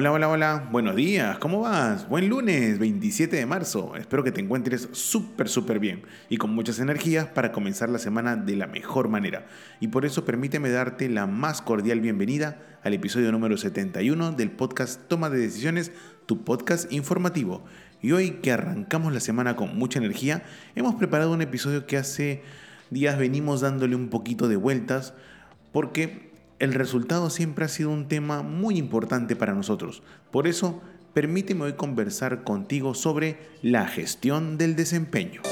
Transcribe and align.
Hola, 0.00 0.12
hola, 0.12 0.28
hola, 0.28 0.68
buenos 0.70 0.94
días, 0.94 1.38
¿cómo 1.38 1.62
vas? 1.62 2.08
Buen 2.08 2.28
lunes, 2.28 2.78
27 2.78 3.34
de 3.34 3.46
marzo. 3.46 3.96
Espero 3.96 4.22
que 4.22 4.30
te 4.30 4.40
encuentres 4.40 4.88
súper, 4.92 5.48
súper 5.48 5.80
bien 5.80 6.02
y 6.28 6.36
con 6.36 6.54
muchas 6.54 6.78
energías 6.78 7.26
para 7.26 7.50
comenzar 7.50 7.88
la 7.88 7.98
semana 7.98 8.36
de 8.36 8.54
la 8.54 8.68
mejor 8.68 9.08
manera. 9.08 9.48
Y 9.80 9.88
por 9.88 10.04
eso 10.04 10.24
permíteme 10.24 10.70
darte 10.70 11.08
la 11.08 11.26
más 11.26 11.62
cordial 11.62 12.00
bienvenida 12.00 12.78
al 12.84 12.94
episodio 12.94 13.32
número 13.32 13.56
71 13.56 14.30
del 14.30 14.52
podcast 14.52 15.08
Toma 15.08 15.30
de 15.30 15.40
Decisiones, 15.40 15.90
tu 16.26 16.44
podcast 16.44 16.92
informativo. 16.92 17.64
Y 18.00 18.12
hoy 18.12 18.38
que 18.40 18.52
arrancamos 18.52 19.12
la 19.12 19.18
semana 19.18 19.56
con 19.56 19.76
mucha 19.76 19.98
energía, 19.98 20.44
hemos 20.76 20.94
preparado 20.94 21.32
un 21.32 21.42
episodio 21.42 21.86
que 21.86 21.96
hace 21.96 22.44
días 22.90 23.18
venimos 23.18 23.62
dándole 23.62 23.96
un 23.96 24.10
poquito 24.10 24.46
de 24.46 24.54
vueltas 24.54 25.14
porque 25.72 26.27
el 26.58 26.74
resultado 26.74 27.30
siempre 27.30 27.64
ha 27.64 27.68
sido 27.68 27.90
un 27.90 28.08
tema 28.08 28.42
muy 28.42 28.78
importante 28.78 29.36
para 29.36 29.54
nosotros. 29.54 30.02
Por 30.30 30.46
eso, 30.46 30.80
permíteme 31.14 31.64
hoy 31.64 31.72
conversar 31.74 32.44
contigo 32.44 32.94
sobre 32.94 33.38
la 33.62 33.86
gestión 33.86 34.58
del 34.58 34.76
desempeño. 34.76 35.42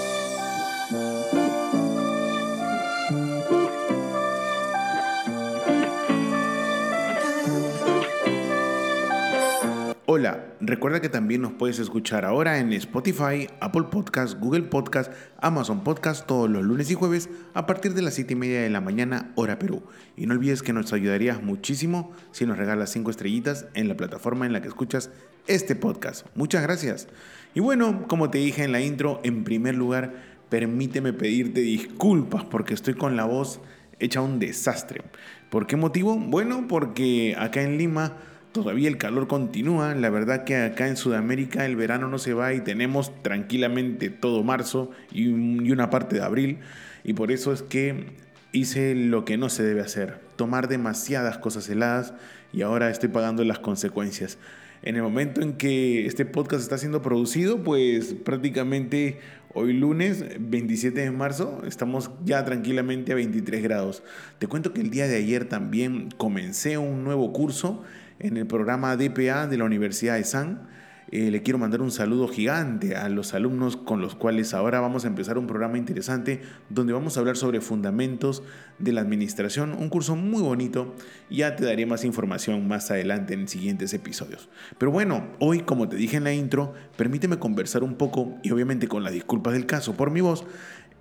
Recuerda 10.61 11.01
que 11.01 11.09
también 11.09 11.43
nos 11.43 11.53
puedes 11.53 11.79
escuchar 11.79 12.25
ahora 12.25 12.59
en 12.59 12.73
Spotify, 12.73 13.49
Apple 13.61 13.85
Podcast, 13.91 14.39
Google 14.39 14.63
Podcast, 14.63 15.13
Amazon 15.39 15.85
Podcast 15.85 16.27
todos 16.27 16.49
los 16.49 16.65
lunes 16.65 16.91
y 16.91 16.95
jueves 16.95 17.29
a 17.55 17.67
partir 17.67 17.95
de 17.95 18.03
las 18.03 18.15
7 18.15 18.33
y 18.33 18.37
media 18.37 18.63
de 18.63 18.71
la 18.71 18.81
mañana, 18.81 19.33
hora 19.37 19.59
Perú. 19.59 19.83
Y 20.17 20.27
no 20.27 20.35
olvides 20.35 20.63
que 20.63 20.73
nos 20.73 20.93
ayudarías 20.93 21.43
muchísimo 21.43 22.13
si 22.33 22.47
nos 22.47 22.57
regalas 22.57 22.91
5 22.91 23.11
estrellitas 23.11 23.67
en 23.75 23.89
la 23.89 23.97
plataforma 23.97 24.47
en 24.47 24.53
la 24.53 24.63
que 24.63 24.69
escuchas 24.69 25.11
este 25.47 25.77
podcast. 25.77 26.27
Muchas 26.35 26.63
gracias. 26.63 27.09
Y 27.55 27.61
bueno, 27.61 28.07
como 28.09 28.31
te 28.31 28.39
dije 28.39 28.65
en 28.65 28.73
la 28.73 28.81
intro, 28.81 29.21
en 29.25 29.45
primer 29.45 29.75
lugar, 29.75 30.15
permíteme 30.49 31.13
pedirte 31.13 31.61
disculpas 31.61 32.45
porque 32.45 32.75
estoy 32.75 32.95
con 32.95 33.17
la 33.17 33.25
voz 33.25 33.61
hecha 33.99 34.21
un 34.21 34.39
desastre. 34.39 35.03
¿Por 35.51 35.67
qué 35.67 35.77
motivo? 35.77 36.17
Bueno, 36.17 36.67
porque 36.69 37.37
acá 37.39 37.63
en 37.63 37.79
Lima 37.79 38.17
Todavía 38.57 38.89
el 38.89 38.97
calor 38.97 39.29
continúa, 39.29 39.95
la 39.95 40.09
verdad 40.09 40.45
que 40.45 40.57
acá 40.57 40.89
en 40.89 40.97
Sudamérica 40.97 41.67
el 41.67 41.77
verano 41.77 42.09
no 42.09 42.17
se 42.17 42.33
va 42.33 42.55
y 42.55 42.63
tenemos 42.63 43.13
tranquilamente 43.23 44.09
todo 44.09 44.43
marzo 44.43 44.91
y, 45.13 45.29
una 45.29 45.91
parte 45.91 46.17
de 46.17 46.23
abril 46.23 46.61
y 47.05 47.13
por 47.13 47.31
eso 47.31 47.53
es 47.53 47.61
que 47.61 48.07
hice 48.53 48.95
lo 48.95 49.27
que 49.27 49.37
no 49.37 49.51
se 49.51 49.63
debe 49.63 49.83
hacer, 49.83 50.21
tomar 50.37 50.69
demasiadas 50.69 51.37
cosas 51.37 51.69
heladas 51.69 52.15
y 52.55 52.63
ahora 52.63 52.89
estoy 52.89 53.11
pagando 53.11 53.45
las 53.45 53.59
consecuencias. 53.59 54.39
En 54.83 54.97
el 54.97 55.03
momento 55.03 55.43
en 55.43 55.53
que 55.59 56.07
este 56.07 56.25
podcast 56.25 56.63
está 56.63 56.79
siendo 56.79 57.03
producido, 57.03 57.63
pues 57.63 58.15
prácticamente 58.15 59.19
hoy 59.53 59.75
lunes 59.75 60.25
27 60.41 60.99
de 60.99 61.11
marzo 61.11 61.61
estamos 61.67 62.11
ya 62.25 62.43
tranquilamente 62.47 63.13
a 63.13 63.17
23 63.17 63.63
grados. 63.63 64.03
Te 64.39 64.47
cuento 64.47 64.73
que 64.73 64.81
el 64.81 64.89
día 64.89 65.09
de 65.09 65.17
ayer 65.17 65.47
también 65.47 66.09
comencé 66.17 66.79
un 66.79 67.05
nuevo 67.05 67.35
curso 67.35 67.85
en 68.19 68.37
el 68.37 68.47
programa 68.47 68.97
DPA 68.97 69.47
de 69.47 69.59
la 69.59 69.65
Universidad 69.65 70.17
de 70.17 70.25
San. 70.25 70.69
Eh, 71.13 71.31
le 71.31 71.43
quiero 71.43 71.59
mandar 71.59 71.83
un 71.83 71.93
saludo 71.93 72.27
gigante 72.27 72.97
a 72.97 73.09
los 73.09 73.33
alumnos 73.33 73.77
con 73.77 74.01
los 74.01 74.17
cuales 74.17 74.55
ahora 74.55 74.81
vamos 74.81 75.05
a 75.05 75.09
empezar 75.09 75.39
un 75.39 75.47
programa 75.47 75.79
interesante 75.79 76.43
donde 76.69 76.93
vamos 76.93 77.17
a 77.17 77.21
hablar 77.21 77.37
sobre 77.37 77.61
fundamentos 77.61 78.43
de 78.81 78.93
la 78.93 79.03
administración, 79.03 79.73
un 79.79 79.89
curso 79.89 80.17
muy 80.17 80.43
bonito. 80.43 80.97
Ya 81.31 81.55
te 81.55 81.65
daré 81.65 81.87
más 81.87 82.05
información 82.05 82.67
más 82.67 82.91
adelante 82.91 83.35
en 83.35 83.47
siguientes 83.47 83.95
episodios. 83.95 84.49
Pero 84.79 84.91
bueno, 84.91 85.29
hoy 85.39 85.61
como 85.61 85.89
te 85.89 85.95
dije 85.95 86.17
en 86.17 86.25
la 86.25 86.33
intro, 86.33 86.75
permíteme 86.97 87.39
conversar 87.39 87.85
un 87.85 87.95
poco 87.95 88.35
y 88.43 88.51
obviamente 88.51 88.89
con 88.89 89.05
las 89.05 89.13
disculpas 89.13 89.53
del 89.53 89.67
caso 89.67 89.97
por 89.97 90.11
mi 90.11 90.23
voz, 90.23 90.45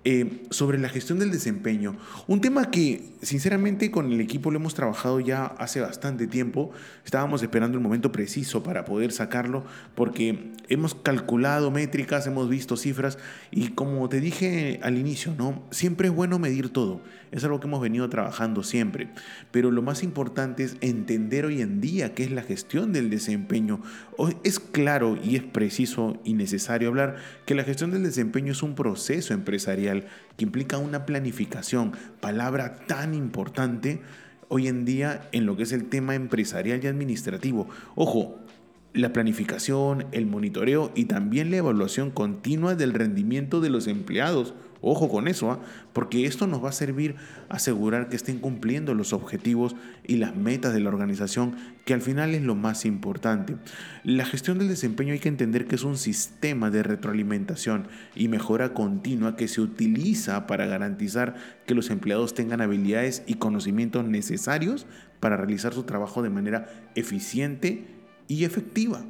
eh, 0.04 0.44
sobre 0.50 0.78
la 0.78 0.88
gestión 0.88 1.18
del 1.18 1.32
desempeño. 1.32 1.96
Un 2.28 2.40
tema 2.40 2.70
que 2.70 3.02
sinceramente 3.22 3.90
con 3.90 4.12
el 4.12 4.20
equipo 4.20 4.52
lo 4.52 4.58
hemos 4.58 4.74
trabajado 4.74 5.18
ya 5.18 5.46
hace 5.46 5.80
bastante 5.80 6.28
tiempo. 6.28 6.70
Estábamos 7.04 7.42
esperando 7.42 7.76
el 7.76 7.82
momento 7.82 8.12
preciso 8.12 8.62
para 8.62 8.84
poder 8.84 9.10
sacarlo 9.10 9.64
porque 9.96 10.52
hemos 10.68 10.94
calculado 10.94 11.70
métricas, 11.72 12.26
hemos 12.28 12.48
visto 12.48 12.76
cifras 12.76 13.18
y 13.50 13.70
como 13.70 14.08
te 14.08 14.20
dije 14.20 14.78
al 14.82 14.96
inicio, 14.96 15.34
¿no? 15.36 15.64
Siempre 15.72 16.08
es 16.08 16.14
bueno 16.14 16.38
medir 16.38 16.72
todo. 16.72 17.00
Es 17.32 17.42
algo 17.42 17.58
que 17.58 17.66
hemos 17.66 17.80
venido 17.80 18.08
trabajando 18.08 18.62
siempre. 18.62 19.08
Pero 19.50 19.72
lo 19.72 19.82
más 19.82 20.04
importante 20.04 20.62
es 20.62 20.76
entender 20.80 21.44
hoy 21.44 21.60
en 21.60 21.80
día 21.80 22.14
qué 22.14 22.22
es 22.22 22.30
la 22.30 22.42
gestión 22.42 22.92
del 22.92 23.10
desempeño. 23.10 23.82
Es 24.44 24.60
claro 24.60 25.18
y 25.22 25.34
es 25.34 25.42
preciso 25.42 26.20
y 26.24 26.34
necesario 26.34 26.88
hablar 26.88 27.16
que 27.44 27.56
la 27.56 27.64
gestión 27.64 27.90
del 27.90 28.04
desempeño 28.04 28.52
es 28.52 28.62
un 28.62 28.76
proceso 28.76 29.34
empresarial 29.34 29.95
que 30.36 30.44
implica 30.44 30.78
una 30.78 31.06
planificación, 31.06 31.92
palabra 32.20 32.76
tan 32.86 33.14
importante 33.14 34.00
hoy 34.48 34.68
en 34.68 34.84
día 34.84 35.28
en 35.32 35.46
lo 35.46 35.56
que 35.56 35.64
es 35.64 35.72
el 35.72 35.88
tema 35.88 36.14
empresarial 36.14 36.82
y 36.82 36.86
administrativo. 36.86 37.68
Ojo, 37.94 38.38
la 38.92 39.12
planificación, 39.12 40.06
el 40.12 40.26
monitoreo 40.26 40.90
y 40.94 41.04
también 41.04 41.50
la 41.50 41.58
evaluación 41.58 42.10
continua 42.10 42.74
del 42.74 42.94
rendimiento 42.94 43.60
de 43.60 43.70
los 43.70 43.86
empleados 43.86 44.54
Ojo 44.88 45.08
con 45.08 45.26
eso, 45.26 45.50
¿ah? 45.50 45.58
porque 45.92 46.26
esto 46.26 46.46
nos 46.46 46.62
va 46.64 46.68
a 46.68 46.72
servir 46.72 47.16
a 47.48 47.56
asegurar 47.56 48.08
que 48.08 48.14
estén 48.14 48.38
cumpliendo 48.38 48.94
los 48.94 49.12
objetivos 49.12 49.74
y 50.06 50.18
las 50.18 50.36
metas 50.36 50.72
de 50.72 50.78
la 50.78 50.90
organización, 50.90 51.56
que 51.84 51.92
al 51.92 52.02
final 52.02 52.36
es 52.36 52.42
lo 52.42 52.54
más 52.54 52.84
importante. 52.84 53.56
La 54.04 54.24
gestión 54.24 54.58
del 54.58 54.68
desempeño 54.68 55.12
hay 55.12 55.18
que 55.18 55.28
entender 55.28 55.66
que 55.66 55.74
es 55.74 55.82
un 55.82 55.96
sistema 55.96 56.70
de 56.70 56.84
retroalimentación 56.84 57.88
y 58.14 58.28
mejora 58.28 58.74
continua 58.74 59.34
que 59.34 59.48
se 59.48 59.60
utiliza 59.60 60.46
para 60.46 60.66
garantizar 60.66 61.34
que 61.66 61.74
los 61.74 61.90
empleados 61.90 62.34
tengan 62.34 62.60
habilidades 62.60 63.24
y 63.26 63.34
conocimientos 63.34 64.04
necesarios 64.04 64.86
para 65.18 65.36
realizar 65.36 65.74
su 65.74 65.82
trabajo 65.82 66.22
de 66.22 66.30
manera 66.30 66.68
eficiente 66.94 67.88
y 68.28 68.44
efectiva. 68.44 69.04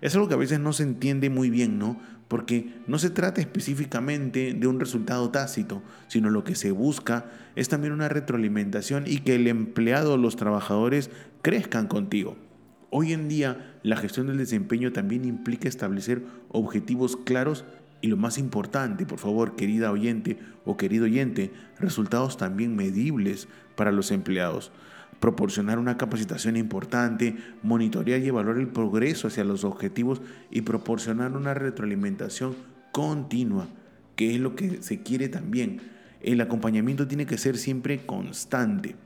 Es 0.00 0.16
algo 0.16 0.26
que 0.26 0.34
a 0.34 0.38
veces 0.38 0.58
no 0.58 0.72
se 0.72 0.82
entiende 0.82 1.30
muy 1.30 1.48
bien, 1.48 1.78
¿no? 1.78 2.00
Porque 2.32 2.72
no 2.86 2.98
se 2.98 3.10
trata 3.10 3.42
específicamente 3.42 4.54
de 4.54 4.66
un 4.66 4.80
resultado 4.80 5.28
tácito, 5.28 5.82
sino 6.08 6.30
lo 6.30 6.44
que 6.44 6.54
se 6.54 6.70
busca 6.70 7.26
es 7.56 7.68
también 7.68 7.92
una 7.92 8.08
retroalimentación 8.08 9.04
y 9.06 9.18
que 9.18 9.34
el 9.34 9.46
empleado 9.48 10.14
o 10.14 10.16
los 10.16 10.36
trabajadores 10.36 11.10
crezcan 11.42 11.88
contigo. 11.88 12.38
Hoy 12.88 13.12
en 13.12 13.28
día 13.28 13.76
la 13.82 13.98
gestión 13.98 14.28
del 14.28 14.38
desempeño 14.38 14.92
también 14.92 15.26
implica 15.26 15.68
establecer 15.68 16.22
objetivos 16.48 17.18
claros 17.18 17.66
y 18.00 18.06
lo 18.06 18.16
más 18.16 18.38
importante, 18.38 19.04
por 19.04 19.18
favor, 19.18 19.54
querida 19.54 19.92
oyente 19.92 20.38
o 20.64 20.78
querido 20.78 21.04
oyente, 21.04 21.52
resultados 21.78 22.38
también 22.38 22.74
medibles 22.74 23.46
para 23.76 23.92
los 23.92 24.10
empleados 24.10 24.72
proporcionar 25.22 25.78
una 25.78 25.96
capacitación 25.96 26.56
importante, 26.56 27.36
monitorear 27.62 28.20
y 28.20 28.26
evaluar 28.26 28.58
el 28.58 28.66
progreso 28.66 29.28
hacia 29.28 29.44
los 29.44 29.62
objetivos 29.62 30.20
y 30.50 30.62
proporcionar 30.62 31.36
una 31.36 31.54
retroalimentación 31.54 32.56
continua, 32.90 33.68
que 34.16 34.34
es 34.34 34.40
lo 34.40 34.56
que 34.56 34.82
se 34.82 35.02
quiere 35.04 35.28
también. 35.28 35.80
El 36.22 36.40
acompañamiento 36.40 37.06
tiene 37.06 37.24
que 37.24 37.38
ser 37.38 37.56
siempre 37.56 38.04
constante. 38.04 38.96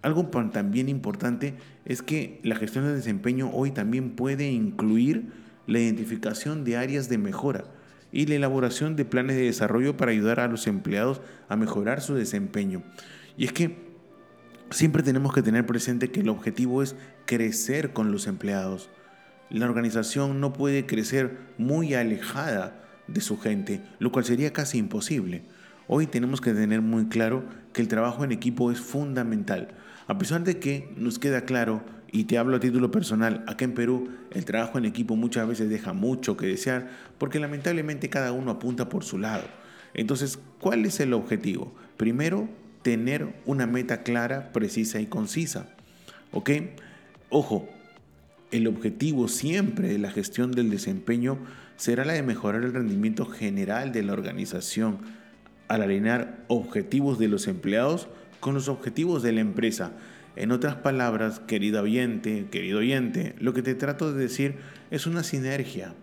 Algo 0.00 0.26
también 0.26 0.88
importante 0.88 1.54
es 1.84 2.02
que 2.02 2.38
la 2.44 2.54
gestión 2.54 2.84
de 2.84 2.94
desempeño 2.94 3.50
hoy 3.52 3.72
también 3.72 4.10
puede 4.10 4.48
incluir 4.52 5.24
la 5.66 5.80
identificación 5.80 6.62
de 6.62 6.76
áreas 6.76 7.08
de 7.08 7.18
mejora 7.18 7.64
y 8.12 8.26
la 8.26 8.36
elaboración 8.36 8.94
de 8.94 9.04
planes 9.04 9.34
de 9.34 9.46
desarrollo 9.46 9.96
para 9.96 10.12
ayudar 10.12 10.38
a 10.38 10.46
los 10.46 10.68
empleados 10.68 11.20
a 11.48 11.56
mejorar 11.56 12.00
su 12.00 12.14
desempeño. 12.14 12.84
Y 13.36 13.44
es 13.44 13.52
que 13.52 13.87
Siempre 14.70 15.02
tenemos 15.02 15.32
que 15.32 15.42
tener 15.42 15.64
presente 15.64 16.10
que 16.10 16.20
el 16.20 16.28
objetivo 16.28 16.82
es 16.82 16.94
crecer 17.24 17.94
con 17.94 18.12
los 18.12 18.26
empleados. 18.26 18.90
La 19.48 19.64
organización 19.64 20.40
no 20.40 20.52
puede 20.52 20.84
crecer 20.84 21.38
muy 21.56 21.94
alejada 21.94 22.84
de 23.06 23.22
su 23.22 23.38
gente, 23.38 23.80
lo 23.98 24.12
cual 24.12 24.26
sería 24.26 24.52
casi 24.52 24.76
imposible. 24.76 25.42
Hoy 25.86 26.06
tenemos 26.06 26.42
que 26.42 26.52
tener 26.52 26.82
muy 26.82 27.06
claro 27.06 27.44
que 27.72 27.80
el 27.80 27.88
trabajo 27.88 28.24
en 28.24 28.32
equipo 28.32 28.70
es 28.70 28.78
fundamental, 28.78 29.68
a 30.06 30.18
pesar 30.18 30.44
de 30.44 30.58
que 30.58 30.92
nos 30.96 31.18
queda 31.18 31.42
claro 31.42 31.82
y 32.12 32.24
te 32.24 32.36
hablo 32.36 32.56
a 32.56 32.60
título 32.60 32.90
personal, 32.90 33.44
acá 33.46 33.64
en 33.64 33.72
Perú 33.72 34.10
el 34.30 34.44
trabajo 34.44 34.76
en 34.76 34.84
equipo 34.84 35.16
muchas 35.16 35.48
veces 35.48 35.70
deja 35.70 35.94
mucho 35.94 36.36
que 36.36 36.46
desear 36.46 36.90
porque 37.16 37.38
lamentablemente 37.38 38.10
cada 38.10 38.32
uno 38.32 38.50
apunta 38.50 38.90
por 38.90 39.02
su 39.04 39.18
lado. 39.18 39.44
Entonces, 39.94 40.38
¿cuál 40.60 40.84
es 40.84 41.00
el 41.00 41.14
objetivo? 41.14 41.74
Primero, 41.96 42.48
tener 42.82 43.34
una 43.46 43.66
meta 43.66 44.02
clara, 44.02 44.52
precisa 44.52 45.00
y 45.00 45.06
concisa. 45.06 45.68
¿Ok? 46.32 46.50
Ojo, 47.30 47.68
el 48.50 48.66
objetivo 48.66 49.28
siempre 49.28 49.88
de 49.88 49.98
la 49.98 50.10
gestión 50.10 50.52
del 50.52 50.70
desempeño 50.70 51.38
será 51.76 52.04
la 52.04 52.14
de 52.14 52.22
mejorar 52.22 52.64
el 52.64 52.72
rendimiento 52.72 53.26
general 53.26 53.92
de 53.92 54.02
la 54.02 54.12
organización 54.12 54.98
al 55.68 55.82
alinear 55.82 56.44
objetivos 56.48 57.18
de 57.18 57.28
los 57.28 57.46
empleados 57.46 58.08
con 58.40 58.54
los 58.54 58.68
objetivos 58.68 59.22
de 59.22 59.32
la 59.32 59.40
empresa. 59.40 59.92
En 60.34 60.52
otras 60.52 60.76
palabras, 60.76 61.40
querido 61.40 61.82
oyente, 61.82 62.46
querido 62.50 62.78
oyente, 62.78 63.34
lo 63.38 63.52
que 63.52 63.62
te 63.62 63.74
trato 63.74 64.12
de 64.12 64.22
decir 64.22 64.56
es 64.90 65.06
una 65.06 65.22
sinergia, 65.22 65.94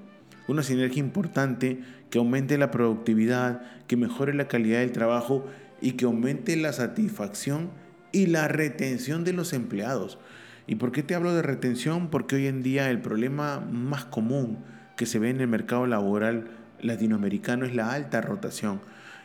una 0.47 0.61
sinergia 0.61 0.99
importante 0.99 1.79
que 2.15 2.19
aumente 2.19 2.57
la 2.57 2.71
productividad, 2.71 3.61
que 3.87 3.97
mejore 3.97 4.33
la 4.33 4.47
calidad 4.47 4.79
del 4.79 4.93
trabajo 4.93 5.45
y 5.81 5.97
que 5.97 6.05
aumente 6.05 6.55
la 6.55 6.71
satisfacción 6.71 7.71
y 8.13 8.27
la 8.27 8.47
retención 8.47 9.25
de 9.25 9.33
los 9.33 9.51
empleados. 9.51 10.17
¿Y 10.65 10.75
por 10.75 10.93
qué 10.93 11.03
te 11.03 11.13
hablo 11.13 11.33
de 11.33 11.41
retención? 11.41 12.09
Porque 12.09 12.37
hoy 12.37 12.47
en 12.47 12.63
día 12.63 12.89
el 12.89 13.01
problema 13.01 13.59
más 13.59 14.05
común 14.05 14.59
que 14.95 15.05
se 15.05 15.19
ve 15.19 15.29
en 15.29 15.41
el 15.41 15.49
mercado 15.49 15.87
laboral 15.87 16.51
latinoamericano 16.79 17.65
es 17.65 17.75
la 17.75 17.91
alta 17.91 18.21
rotación. 18.21 18.79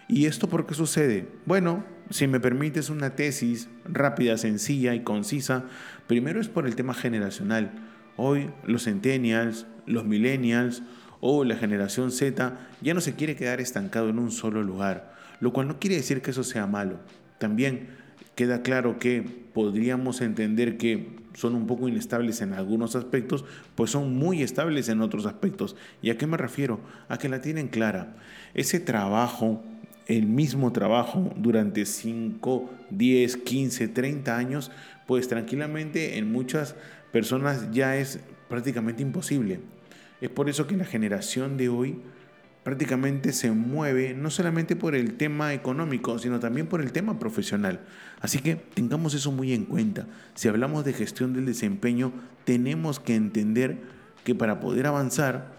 ¿Y 0.09 0.27
esto 0.27 0.49
por 0.49 0.67
qué 0.67 0.75
sucede? 0.75 1.29
Bueno, 1.47 1.85
si 2.11 2.27
me 2.27 2.41
permites 2.41 2.91
una 2.91 3.15
tesis 3.15 3.69
rápida, 3.85 4.37
sencilla 4.37 4.97
y 4.97 5.05
concisa, 5.05 5.67
primero 6.09 6.41
es 6.41 6.49
por 6.49 6.67
el 6.67 6.75
tema 6.75 6.95
generacional. 6.95 7.71
Hoy 8.17 8.51
los 8.65 8.83
centennials, 8.83 9.69
los 9.87 10.05
millennials 10.05 10.83
o 11.21 11.45
la 11.45 11.57
generación 11.57 12.13
Z 12.13 12.59
ya 12.81 12.95
no 12.95 13.01
se 13.01 13.15
quiere 13.15 13.37
quedar 13.37 13.61
estancado 13.61 14.09
en 14.09 14.19
un 14.19 14.31
solo 14.31 14.63
lugar, 14.63 15.15
lo 15.41 15.53
cual 15.53 15.69
no 15.69 15.79
quiere 15.79 15.97
decir 15.97 16.23
que 16.23 16.31
eso 16.31 16.45
sea 16.45 16.67
malo. 16.67 16.99
También 17.39 17.89
queda 18.35 18.63
claro 18.63 18.99
que 18.99 19.23
podríamos 19.53 20.21
entender 20.21 20.77
que 20.77 21.21
son 21.35 21.55
un 21.55 21.67
poco 21.67 21.89
inestables 21.89 22.41
en 22.41 22.53
algunos 22.53 22.97
aspectos, 22.97 23.45
pues 23.75 23.91
son 23.91 24.17
muy 24.17 24.43
estables 24.43 24.89
en 24.89 25.01
otros 25.01 25.27
aspectos. 25.27 25.77
¿Y 26.03 26.11
a 26.11 26.19
qué 26.19 26.27
me 26.27 26.37
refiero? 26.37 26.81
A 27.09 27.19
que 27.19 27.29
la 27.29 27.41
tienen 27.41 27.69
clara. 27.69 28.17
Ese 28.55 28.81
trabajo 28.81 29.63
el 30.11 30.27
mismo 30.27 30.73
trabajo 30.73 31.33
durante 31.37 31.87
5, 31.87 32.69
10, 32.91 33.37
15, 33.37 33.89
30 33.89 34.37
años, 34.37 34.73
pues 35.07 35.29
tranquilamente 35.29 36.19
en 36.19 36.33
muchas 36.33 36.75
personas 37.13 37.71
ya 37.71 37.97
es 37.97 38.19
prácticamente 38.49 39.03
imposible. 39.03 39.61
Es 40.21 40.31
por 40.31 40.49
eso 40.49 40.67
que 40.67 40.77
la 40.77 40.85
generación 40.85 41.57
de 41.57 41.69
hoy 41.69 42.01
prácticamente 42.63 43.33
se 43.33 43.51
mueve 43.53 44.15
no 44.15 44.31
solamente 44.31 44.77
por 44.77 44.95
el 44.95 45.15
tema 45.15 45.55
económico, 45.55 46.19
sino 46.19 46.41
también 46.41 46.67
por 46.67 46.81
el 46.81 46.93
tema 46.93 47.19
profesional. 47.19 47.81
Así 48.21 48.39
que 48.41 48.57
tengamos 48.57 49.15
eso 49.15 49.33
muy 49.33 49.53
en 49.55 49.65
cuenta. 49.65 50.07
Si 50.35 50.49
hablamos 50.49 50.85
de 50.85 50.93
gestión 50.93 51.33
del 51.33 51.47
desempeño, 51.47 52.13
tenemos 52.45 53.01
que 53.01 53.15
entender 53.15 53.79
que 54.25 54.35
para 54.35 54.61
poder 54.61 54.87
avanzar, 54.87 55.53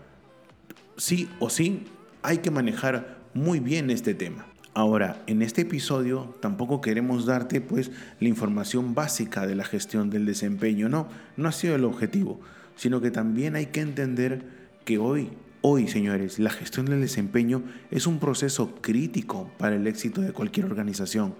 sí 0.97 1.27
o 1.39 1.49
sí, 1.49 1.85
hay 2.21 2.39
que 2.39 2.51
manejar 2.51 3.17
muy 3.33 3.59
bien 3.59 3.89
este 3.89 4.13
tema. 4.13 4.45
Ahora, 4.73 5.21
en 5.27 5.41
este 5.41 5.63
episodio 5.63 6.35
tampoco 6.39 6.79
queremos 6.79 7.25
darte 7.25 7.59
pues 7.59 7.91
la 8.19 8.29
información 8.29 8.95
básica 8.95 9.45
de 9.45 9.55
la 9.55 9.65
gestión 9.65 10.09
del 10.09 10.25
desempeño, 10.25 10.87
no, 10.87 11.09
no 11.35 11.49
ha 11.49 11.51
sido 11.51 11.75
el 11.75 11.83
objetivo, 11.83 12.39
sino 12.81 12.99
que 12.99 13.11
también 13.11 13.55
hay 13.55 13.67
que 13.67 13.79
entender 13.79 14.41
que 14.85 14.97
hoy, 14.97 15.29
hoy 15.61 15.87
señores, 15.87 16.39
la 16.39 16.49
gestión 16.49 16.87
del 16.87 16.99
desempeño 16.99 17.61
es 17.91 18.07
un 18.07 18.17
proceso 18.17 18.73
crítico 18.81 19.51
para 19.59 19.75
el 19.75 19.85
éxito 19.85 20.19
de 20.21 20.33
cualquier 20.33 20.65
organización. 20.65 21.35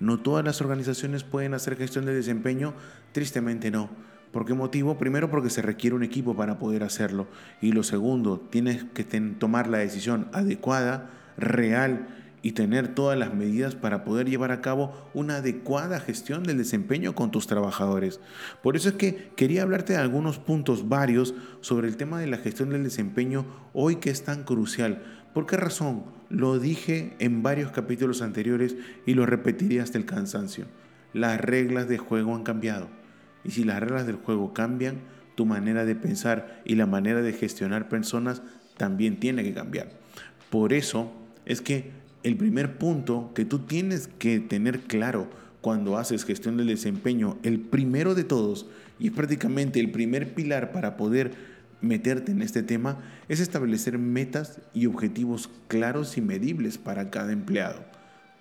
No 0.00 0.20
todas 0.20 0.42
las 0.42 0.62
organizaciones 0.62 1.22
pueden 1.22 1.52
hacer 1.52 1.76
gestión 1.76 2.06
del 2.06 2.14
desempeño, 2.14 2.72
tristemente 3.12 3.70
no. 3.70 3.90
¿Por 4.32 4.46
qué 4.46 4.54
motivo? 4.54 4.96
Primero 4.96 5.30
porque 5.30 5.50
se 5.50 5.60
requiere 5.60 5.94
un 5.94 6.02
equipo 6.02 6.34
para 6.34 6.58
poder 6.58 6.82
hacerlo. 6.82 7.26
Y 7.60 7.72
lo 7.72 7.82
segundo, 7.82 8.40
tienes 8.50 8.84
que 8.94 9.04
tomar 9.04 9.68
la 9.68 9.76
decisión 9.76 10.30
adecuada, 10.32 11.10
real 11.36 12.15
y 12.46 12.52
tener 12.52 12.94
todas 12.94 13.18
las 13.18 13.34
medidas 13.34 13.74
para 13.74 14.04
poder 14.04 14.30
llevar 14.30 14.52
a 14.52 14.60
cabo 14.60 15.10
una 15.14 15.38
adecuada 15.38 15.98
gestión 15.98 16.44
del 16.44 16.58
desempeño 16.58 17.12
con 17.12 17.32
tus 17.32 17.48
trabajadores. 17.48 18.20
Por 18.62 18.76
eso 18.76 18.90
es 18.90 18.94
que 18.94 19.32
quería 19.34 19.62
hablarte 19.62 19.94
de 19.94 19.98
algunos 19.98 20.38
puntos 20.38 20.88
varios 20.88 21.34
sobre 21.60 21.88
el 21.88 21.96
tema 21.96 22.20
de 22.20 22.28
la 22.28 22.36
gestión 22.36 22.70
del 22.70 22.84
desempeño 22.84 23.44
hoy 23.72 23.96
que 23.96 24.10
es 24.10 24.22
tan 24.22 24.44
crucial. 24.44 25.02
¿Por 25.34 25.46
qué 25.46 25.56
razón? 25.56 26.04
Lo 26.28 26.60
dije 26.60 27.16
en 27.18 27.42
varios 27.42 27.72
capítulos 27.72 28.22
anteriores 28.22 28.76
y 29.06 29.14
lo 29.14 29.26
repetiré 29.26 29.80
hasta 29.80 29.98
el 29.98 30.06
cansancio. 30.06 30.66
Las 31.12 31.40
reglas 31.40 31.88
de 31.88 31.98
juego 31.98 32.36
han 32.36 32.44
cambiado. 32.44 32.86
Y 33.42 33.50
si 33.50 33.64
las 33.64 33.80
reglas 33.80 34.06
del 34.06 34.18
juego 34.18 34.54
cambian, 34.54 35.00
tu 35.34 35.46
manera 35.46 35.84
de 35.84 35.96
pensar 35.96 36.62
y 36.64 36.76
la 36.76 36.86
manera 36.86 37.22
de 37.22 37.32
gestionar 37.32 37.88
personas 37.88 38.40
también 38.76 39.18
tiene 39.18 39.42
que 39.42 39.52
cambiar. 39.52 39.88
Por 40.48 40.72
eso 40.72 41.10
es 41.44 41.60
que 41.60 42.05
el 42.26 42.36
primer 42.36 42.76
punto 42.76 43.30
que 43.36 43.44
tú 43.44 43.60
tienes 43.60 44.08
que 44.18 44.40
tener 44.40 44.80
claro 44.80 45.28
cuando 45.60 45.96
haces 45.96 46.24
gestión 46.24 46.56
del 46.56 46.66
desempeño, 46.66 47.38
el 47.44 47.60
primero 47.60 48.16
de 48.16 48.24
todos, 48.24 48.66
y 48.98 49.06
es 49.06 49.12
prácticamente 49.12 49.78
el 49.78 49.92
primer 49.92 50.34
pilar 50.34 50.72
para 50.72 50.96
poder 50.96 51.30
meterte 51.80 52.32
en 52.32 52.42
este 52.42 52.64
tema, 52.64 52.98
es 53.28 53.38
establecer 53.38 54.00
metas 54.00 54.60
y 54.74 54.86
objetivos 54.86 55.48
claros 55.68 56.18
y 56.18 56.20
medibles 56.20 56.78
para 56.78 57.10
cada 57.10 57.30
empleado. 57.30 57.84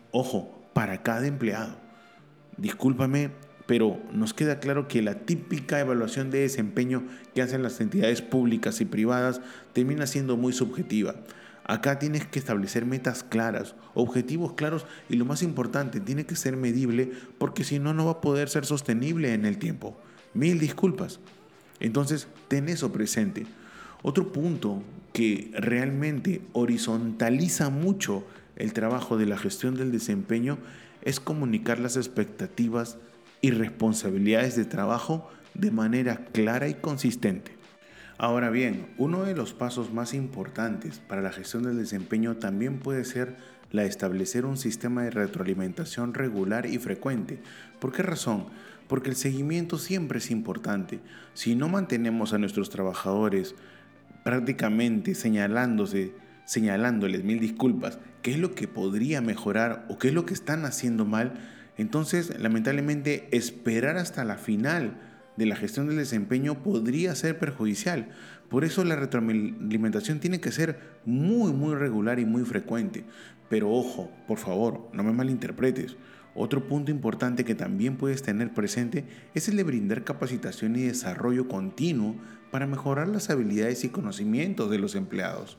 Ojo, 0.09 0.67
para 0.73 1.03
cada 1.03 1.27
empleado. 1.27 1.77
Discúlpame, 2.57 3.29
pero 3.67 4.01
nos 4.11 4.33
queda 4.33 4.59
claro 4.59 4.87
que 4.87 5.03
la 5.03 5.19
típica 5.19 5.79
evaluación 5.79 6.31
de 6.31 6.39
desempeño 6.39 7.03
que 7.35 7.43
hacen 7.43 7.61
las 7.61 7.79
entidades 7.79 8.23
públicas 8.23 8.81
y 8.81 8.85
privadas 8.85 9.41
termina 9.73 10.07
siendo 10.07 10.37
muy 10.37 10.53
subjetiva. 10.53 11.13
Acá 11.67 11.97
tienes 11.97 12.25
que 12.27 12.37
establecer 12.37 12.85
metas 12.85 13.23
claras, 13.23 13.75
objetivos 13.95 14.53
claros 14.53 14.85
y 15.09 15.15
lo 15.15 15.25
más 15.25 15.41
importante, 15.41 15.99
tiene 15.99 16.25
que 16.25 16.35
ser 16.35 16.57
medible 16.57 17.11
porque 17.39 17.63
si 17.63 17.79
no, 17.79 17.93
no 17.93 18.05
va 18.05 18.11
a 18.11 18.21
poder 18.21 18.49
ser 18.49 18.65
sostenible 18.65 19.33
en 19.33 19.45
el 19.45 19.57
tiempo. 19.57 19.97
Mil 20.35 20.59
disculpas. 20.59 21.19
Entonces, 21.79 22.27
ten 22.47 22.69
eso 22.69 22.91
presente. 22.91 23.47
Otro 24.03 24.31
punto 24.31 24.83
que 25.11 25.49
realmente 25.57 26.41
horizontaliza 26.53 27.69
mucho 27.69 28.23
el 28.57 28.73
trabajo 28.73 29.17
de 29.17 29.25
la 29.25 29.37
gestión 29.37 29.75
del 29.75 29.91
desempeño 29.91 30.59
es 31.01 31.19
comunicar 31.19 31.79
las 31.79 31.97
expectativas 31.97 32.97
y 33.41 33.49
responsabilidades 33.51 34.55
de 34.55 34.65
trabajo 34.65 35.29
de 35.55 35.71
manera 35.71 36.25
clara 36.31 36.67
y 36.67 36.75
consistente. 36.75 37.54
Ahora 38.17 38.49
bien, 38.49 38.87
uno 38.97 39.23
de 39.23 39.35
los 39.35 39.53
pasos 39.53 39.91
más 39.91 40.13
importantes 40.13 40.99
para 40.99 41.21
la 41.21 41.33
gestión 41.33 41.63
del 41.63 41.77
desempeño 41.77 42.37
también 42.37 42.79
puede 42.79 43.03
ser 43.03 43.35
la 43.71 43.83
establecer 43.83 44.45
un 44.45 44.55
sistema 44.55 45.03
de 45.03 45.11
retroalimentación 45.11 46.13
regular 46.13 46.65
y 46.65 46.77
frecuente. 46.77 47.39
¿Por 47.81 47.91
qué 47.91 48.03
razón? 48.03 48.45
Porque 48.87 49.09
el 49.09 49.17
seguimiento 49.17 49.77
siempre 49.77 50.19
es 50.19 50.31
importante. 50.31 51.01
Si 51.33 51.55
no 51.55 51.67
mantenemos 51.67 52.31
a 52.31 52.37
nuestros 52.37 52.69
trabajadores 52.69 53.53
prácticamente 54.23 55.13
señalándose, 55.13 56.13
señalándoles 56.45 57.25
mil 57.25 57.41
disculpas, 57.41 57.99
qué 58.21 58.31
es 58.31 58.39
lo 58.39 58.55
que 58.55 58.69
podría 58.69 59.19
mejorar 59.19 59.85
o 59.89 59.97
qué 59.97 60.07
es 60.07 60.13
lo 60.13 60.25
que 60.25 60.33
están 60.33 60.63
haciendo 60.63 61.03
mal, 61.03 61.33
entonces 61.77 62.39
lamentablemente 62.39 63.27
esperar 63.35 63.97
hasta 63.97 64.23
la 64.23 64.37
final 64.37 65.14
de 65.37 65.45
la 65.45 65.55
gestión 65.55 65.87
del 65.87 65.97
desempeño 65.97 66.63
podría 66.63 67.15
ser 67.15 67.39
perjudicial. 67.39 68.09
Por 68.49 68.63
eso 68.63 68.83
la 68.83 68.95
retroalimentación 68.95 70.19
tiene 70.19 70.39
que 70.39 70.51
ser 70.51 70.79
muy, 71.05 71.51
muy 71.51 71.75
regular 71.75 72.19
y 72.19 72.25
muy 72.25 72.43
frecuente. 72.43 73.05
Pero 73.49 73.71
ojo, 73.71 74.11
por 74.27 74.37
favor, 74.37 74.89
no 74.93 75.03
me 75.03 75.11
malinterpretes. 75.11 75.97
Otro 76.35 76.67
punto 76.67 76.91
importante 76.91 77.45
que 77.45 77.55
también 77.55 77.95
puedes 77.95 78.21
tener 78.21 78.53
presente 78.53 79.05
es 79.33 79.47
el 79.47 79.55
de 79.55 79.63
brindar 79.63 80.03
capacitación 80.03 80.75
y 80.75 80.81
desarrollo 80.81 81.47
continuo 81.47 82.15
para 82.51 82.67
mejorar 82.67 83.07
las 83.07 83.29
habilidades 83.29 83.83
y 83.85 83.89
conocimientos 83.89 84.69
de 84.69 84.79
los 84.79 84.95
empleados. 84.95 85.57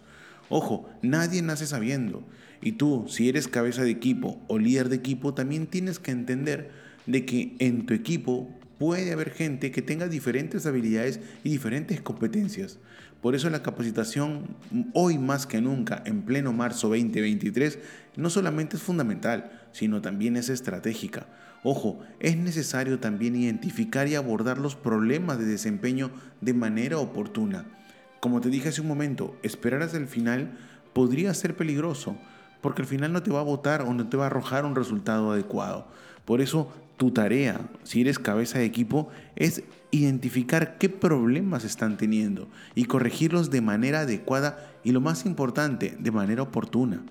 Ojo, 0.49 0.89
nadie 1.03 1.43
nace 1.43 1.67
sabiendo. 1.67 2.25
Y 2.61 2.73
tú, 2.73 3.07
si 3.09 3.29
eres 3.29 3.49
cabeza 3.49 3.83
de 3.83 3.91
equipo 3.91 4.41
o 4.49 4.59
líder 4.59 4.89
de 4.89 4.97
equipo, 4.97 5.35
también 5.35 5.67
tienes 5.67 5.99
que 5.99 6.11
entender 6.11 6.71
de 7.07 7.25
que 7.25 7.57
en 7.59 7.87
tu 7.87 7.95
equipo 7.95 8.49
puede 8.79 9.13
haber 9.13 9.31
gente 9.31 9.71
que 9.71 9.83
tenga 9.83 10.09
diferentes 10.09 10.67
habilidades 10.67 11.21
y 11.45 11.51
diferentes 11.51 12.01
competencias. 12.01 12.79
Por 13.23 13.35
eso 13.35 13.51
la 13.51 13.63
capacitación 13.63 14.57
hoy 14.93 15.19
más 15.19 15.47
que 15.47 15.61
nunca, 15.61 16.03
en 16.05 16.23
pleno 16.23 16.53
marzo 16.53 16.89
2023, 16.89 17.79
no 18.17 18.31
solamente 18.31 18.77
es 18.77 18.83
fundamental, 18.83 19.51
sino 19.73 20.01
también 20.03 20.37
es 20.37 20.49
estratégica. 20.49 21.27
Ojo, 21.65 21.99
es 22.21 22.37
necesario 22.37 23.01
también 23.01 23.35
identificar 23.35 24.07
y 24.07 24.15
abordar 24.15 24.59
los 24.59 24.77
problemas 24.77 25.39
de 25.39 25.47
desempeño 25.47 26.11
de 26.41 26.55
manera 26.55 26.99
oportuna. 26.99 27.65
Como 28.21 28.41
te 28.41 28.51
dije 28.51 28.69
hace 28.69 28.83
un 28.83 28.89
momento, 28.89 29.37
esperar 29.43 29.83
hasta 29.83 29.97
el 29.97 30.07
final 30.07 30.53
podría 30.93 31.35
ser 31.35 31.57
peligroso, 31.57 32.17
porque 32.61 32.83
al 32.83 32.89
final 32.89 33.13
no 33.13 33.23
te 33.23 33.31
va 33.31 33.41
a 33.41 33.45
votar 33.45 33.83
o 33.83 33.93
no 33.93 34.09
te 34.09 34.17
va 34.17 34.25
a 34.25 34.27
arrojar 34.27 34.65
un 34.65 34.77
resultado 34.77 35.33
adecuado. 35.33 35.89
Por 36.25 36.41
eso 36.41 36.73
tu 36.97 37.11
tarea, 37.11 37.61
si 37.83 38.01
eres 38.01 38.19
cabeza 38.19 38.59
de 38.59 38.65
equipo, 38.65 39.09
es 39.37 39.63
identificar 39.91 40.79
qué 40.79 40.89
problemas 40.89 41.65
están 41.65 41.97
teniendo 41.97 42.49
y 42.75 42.85
corregirlos 42.85 43.51
de 43.51 43.61
manera 43.61 44.01
adecuada 44.01 44.59
y 44.83 44.93
lo 44.93 45.01
más 45.01 45.27
importante, 45.27 45.97
de 45.99 46.11
manera 46.11 46.43
oportuna. 46.43 47.03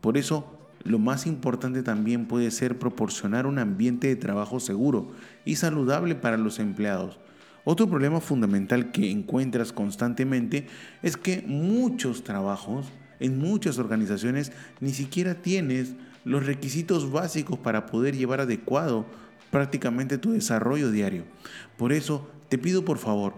Por 0.00 0.16
eso, 0.16 0.58
lo 0.84 0.98
más 0.98 1.26
importante 1.26 1.82
también 1.82 2.26
puede 2.26 2.50
ser 2.50 2.78
proporcionar 2.78 3.46
un 3.46 3.58
ambiente 3.58 4.08
de 4.08 4.16
trabajo 4.16 4.60
seguro 4.60 5.12
y 5.44 5.56
saludable 5.56 6.14
para 6.14 6.36
los 6.36 6.58
empleados. 6.58 7.18
Otro 7.64 7.88
problema 7.88 8.20
fundamental 8.20 8.92
que 8.92 9.10
encuentras 9.10 9.72
constantemente 9.72 10.66
es 11.02 11.16
que 11.16 11.44
muchos 11.46 12.24
trabajos, 12.24 12.86
en 13.20 13.38
muchas 13.38 13.78
organizaciones, 13.78 14.52
ni 14.80 14.90
siquiera 14.90 15.34
tienes 15.34 15.94
los 16.24 16.46
requisitos 16.46 17.10
básicos 17.10 17.58
para 17.58 17.86
poder 17.86 18.16
llevar 18.16 18.40
adecuado 18.40 19.06
prácticamente 19.50 20.18
tu 20.18 20.32
desarrollo 20.32 20.90
diario. 20.90 21.24
Por 21.76 21.92
eso 21.92 22.30
te 22.48 22.58
pido 22.58 22.84
por 22.84 22.98
favor 22.98 23.34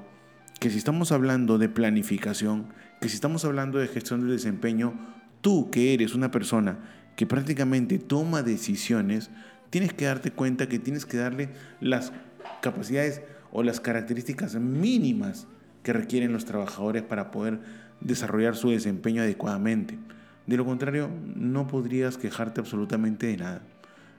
que 0.59 0.71
si 0.71 0.79
estamos 0.79 1.13
hablando 1.13 1.59
de 1.59 1.69
planificación, 1.69 2.67
que 3.01 3.09
si 3.09 3.15
estamos 3.15 3.45
hablando 3.45 3.79
de 3.79 3.89
gestión 3.89 4.21
del 4.21 4.31
desempeño, 4.31 4.95
tú 5.41 5.71
que 5.71 5.95
eres 5.95 6.15
una 6.15 6.31
persona 6.31 6.79
que 7.17 7.27
prácticamente 7.27 7.99
toma 7.99 8.43
decisiones, 8.43 9.31
tienes 9.71 9.93
que 9.93 10.05
darte 10.05 10.31
cuenta 10.31 10.69
que 10.69 10.79
tienes 10.79 11.07
que 11.07 11.17
darle 11.17 11.51
las 11.81 12.13
capacidades 12.61 13.23
o 13.53 13.63
las 13.63 13.81
características 13.81 14.55
mínimas 14.57 15.47
que 15.83 15.93
requieren 15.93 16.33
los 16.33 16.45
trabajadores 16.45 17.03
para 17.03 17.31
poder 17.31 17.61
desarrollar 18.01 18.57
su 18.57 18.71
desempeño 18.71 19.23
adecuadamente. 19.23 19.99
De 20.47 20.57
lo 20.57 20.65
contrario, 20.65 21.11
no 21.37 21.67
podrías 21.67 22.19
quejarte 22.19 22.61
absolutamente 22.61 23.27
de 23.27 23.37
nada. 23.37 23.63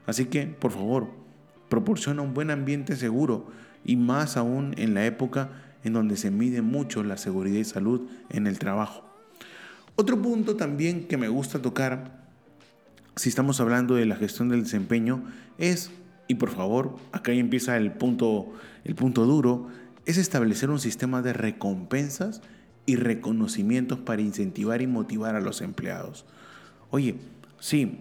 Así 0.06 0.26
que, 0.26 0.46
por 0.46 0.72
favor, 0.72 1.10
proporciona 1.72 2.20
un 2.20 2.34
buen 2.34 2.50
ambiente 2.50 2.96
seguro 2.96 3.46
y 3.82 3.96
más 3.96 4.36
aún 4.36 4.74
en 4.76 4.92
la 4.92 5.06
época 5.06 5.48
en 5.84 5.94
donde 5.94 6.18
se 6.18 6.30
mide 6.30 6.60
mucho 6.60 7.02
la 7.02 7.16
seguridad 7.16 7.58
y 7.58 7.64
salud 7.64 8.10
en 8.28 8.46
el 8.46 8.58
trabajo. 8.58 9.04
Otro 9.96 10.20
punto 10.20 10.54
también 10.56 11.08
que 11.08 11.16
me 11.16 11.28
gusta 11.28 11.62
tocar, 11.62 12.26
si 13.16 13.30
estamos 13.30 13.58
hablando 13.58 13.94
de 13.94 14.04
la 14.04 14.16
gestión 14.16 14.50
del 14.50 14.64
desempeño, 14.64 15.24
es, 15.56 15.90
y 16.28 16.34
por 16.34 16.50
favor, 16.50 16.96
acá 17.10 17.32
empieza 17.32 17.78
el 17.78 17.90
punto, 17.92 18.52
el 18.84 18.94
punto 18.94 19.24
duro, 19.24 19.68
es 20.04 20.18
establecer 20.18 20.68
un 20.68 20.78
sistema 20.78 21.22
de 21.22 21.32
recompensas 21.32 22.42
y 22.84 22.96
reconocimientos 22.96 23.98
para 23.98 24.20
incentivar 24.20 24.82
y 24.82 24.86
motivar 24.86 25.36
a 25.36 25.40
los 25.40 25.62
empleados. 25.62 26.26
Oye, 26.90 27.14
sí, 27.60 28.00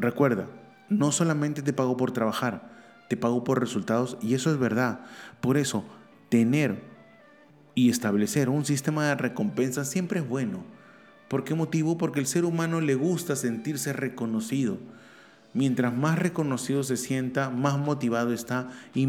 recuerda, 0.00 0.48
no 0.88 1.12
solamente 1.12 1.62
te 1.62 1.72
pago 1.72 1.96
por 1.96 2.10
trabajar, 2.10 2.73
te 3.08 3.16
pago 3.16 3.44
por 3.44 3.60
resultados 3.60 4.16
y 4.22 4.34
eso 4.34 4.50
es 4.50 4.58
verdad. 4.58 5.00
Por 5.40 5.56
eso, 5.56 5.84
tener 6.28 6.82
y 7.74 7.90
establecer 7.90 8.48
un 8.48 8.64
sistema 8.64 9.06
de 9.06 9.14
recompensas 9.14 9.88
siempre 9.88 10.20
es 10.20 10.28
bueno. 10.28 10.64
¿Por 11.28 11.44
qué 11.44 11.54
motivo? 11.54 11.98
Porque 11.98 12.20
el 12.20 12.26
ser 12.26 12.44
humano 12.44 12.80
le 12.80 12.94
gusta 12.94 13.36
sentirse 13.36 13.92
reconocido. 13.92 14.78
Mientras 15.52 15.94
más 15.94 16.18
reconocido 16.18 16.82
se 16.82 16.96
sienta, 16.96 17.50
más 17.50 17.78
motivado 17.78 18.32
está 18.32 18.70
y, 18.94 19.08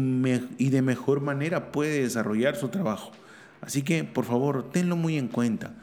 y 0.58 0.70
de 0.70 0.82
mejor 0.82 1.20
manera 1.20 1.72
puede 1.72 2.02
desarrollar 2.02 2.56
su 2.56 2.68
trabajo. 2.68 3.12
Así 3.60 3.82
que, 3.82 4.04
por 4.04 4.24
favor, 4.24 4.70
tenlo 4.70 4.96
muy 4.96 5.18
en 5.18 5.28
cuenta. 5.28 5.74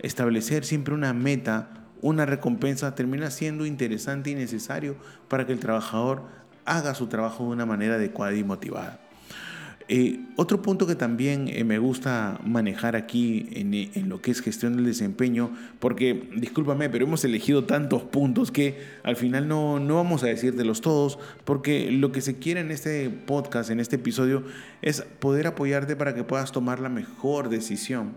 Establecer 0.00 0.64
siempre 0.64 0.94
una 0.94 1.12
meta, 1.12 1.70
una 2.00 2.26
recompensa, 2.26 2.94
termina 2.94 3.30
siendo 3.30 3.64
interesante 3.66 4.30
y 4.30 4.34
necesario 4.34 4.96
para 5.28 5.46
que 5.46 5.52
el 5.52 5.60
trabajador 5.60 6.22
haga 6.68 6.94
su 6.94 7.06
trabajo 7.06 7.44
de 7.44 7.50
una 7.50 7.66
manera 7.66 7.94
adecuada 7.94 8.34
y 8.34 8.44
motivada. 8.44 9.00
Eh, 9.90 10.20
otro 10.36 10.60
punto 10.60 10.86
que 10.86 10.96
también 10.96 11.48
eh, 11.48 11.64
me 11.64 11.78
gusta 11.78 12.38
manejar 12.44 12.94
aquí 12.94 13.48
en, 13.52 13.72
en, 13.72 14.10
lo 14.10 14.20
que 14.20 14.30
es 14.30 14.42
gestión 14.42 14.76
del 14.76 14.84
desempeño, 14.84 15.50
porque 15.78 16.28
discúlpame, 16.36 16.90
pero 16.90 17.06
hemos 17.06 17.24
elegido 17.24 17.64
tantos 17.64 18.02
puntos 18.02 18.50
que 18.50 18.78
al 19.02 19.16
final 19.16 19.48
no, 19.48 19.80
no 19.80 19.94
vamos 19.94 20.22
a 20.24 20.26
decírtelos 20.26 20.82
todos, 20.82 21.18
porque 21.46 21.90
lo 21.90 22.12
que 22.12 22.20
se 22.20 22.38
quiere 22.38 22.60
en 22.60 22.70
este 22.70 23.08
podcast, 23.08 23.70
en 23.70 23.80
este 23.80 23.96
episodio, 23.96 24.44
es 24.82 25.00
poder 25.00 25.46
apoyarte 25.46 25.96
para 25.96 26.14
que 26.14 26.22
puedas 26.22 26.52
tomar 26.52 26.80
la 26.80 26.90
mejor 26.90 27.48
decisión. 27.48 28.12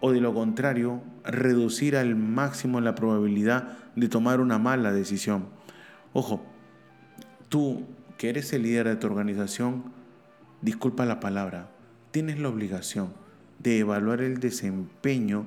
O 0.00 0.12
de 0.12 0.22
lo 0.22 0.32
contrario, 0.32 1.02
reducir 1.24 1.94
al 1.94 2.16
máximo 2.16 2.80
la 2.80 2.94
probabilidad 2.94 3.76
de 3.96 4.08
tomar 4.08 4.40
una 4.40 4.58
mala 4.58 4.92
decisión. 4.92 5.46
Ojo, 6.14 6.53
tú 7.54 7.84
que 8.18 8.30
eres 8.30 8.52
el 8.52 8.64
líder 8.64 8.88
de 8.88 8.96
tu 8.96 9.06
organización, 9.06 9.84
disculpa 10.60 11.06
la 11.06 11.20
palabra, 11.20 11.70
tienes 12.10 12.40
la 12.40 12.48
obligación 12.48 13.12
de 13.60 13.78
evaluar 13.78 14.22
el 14.22 14.40
desempeño 14.40 15.46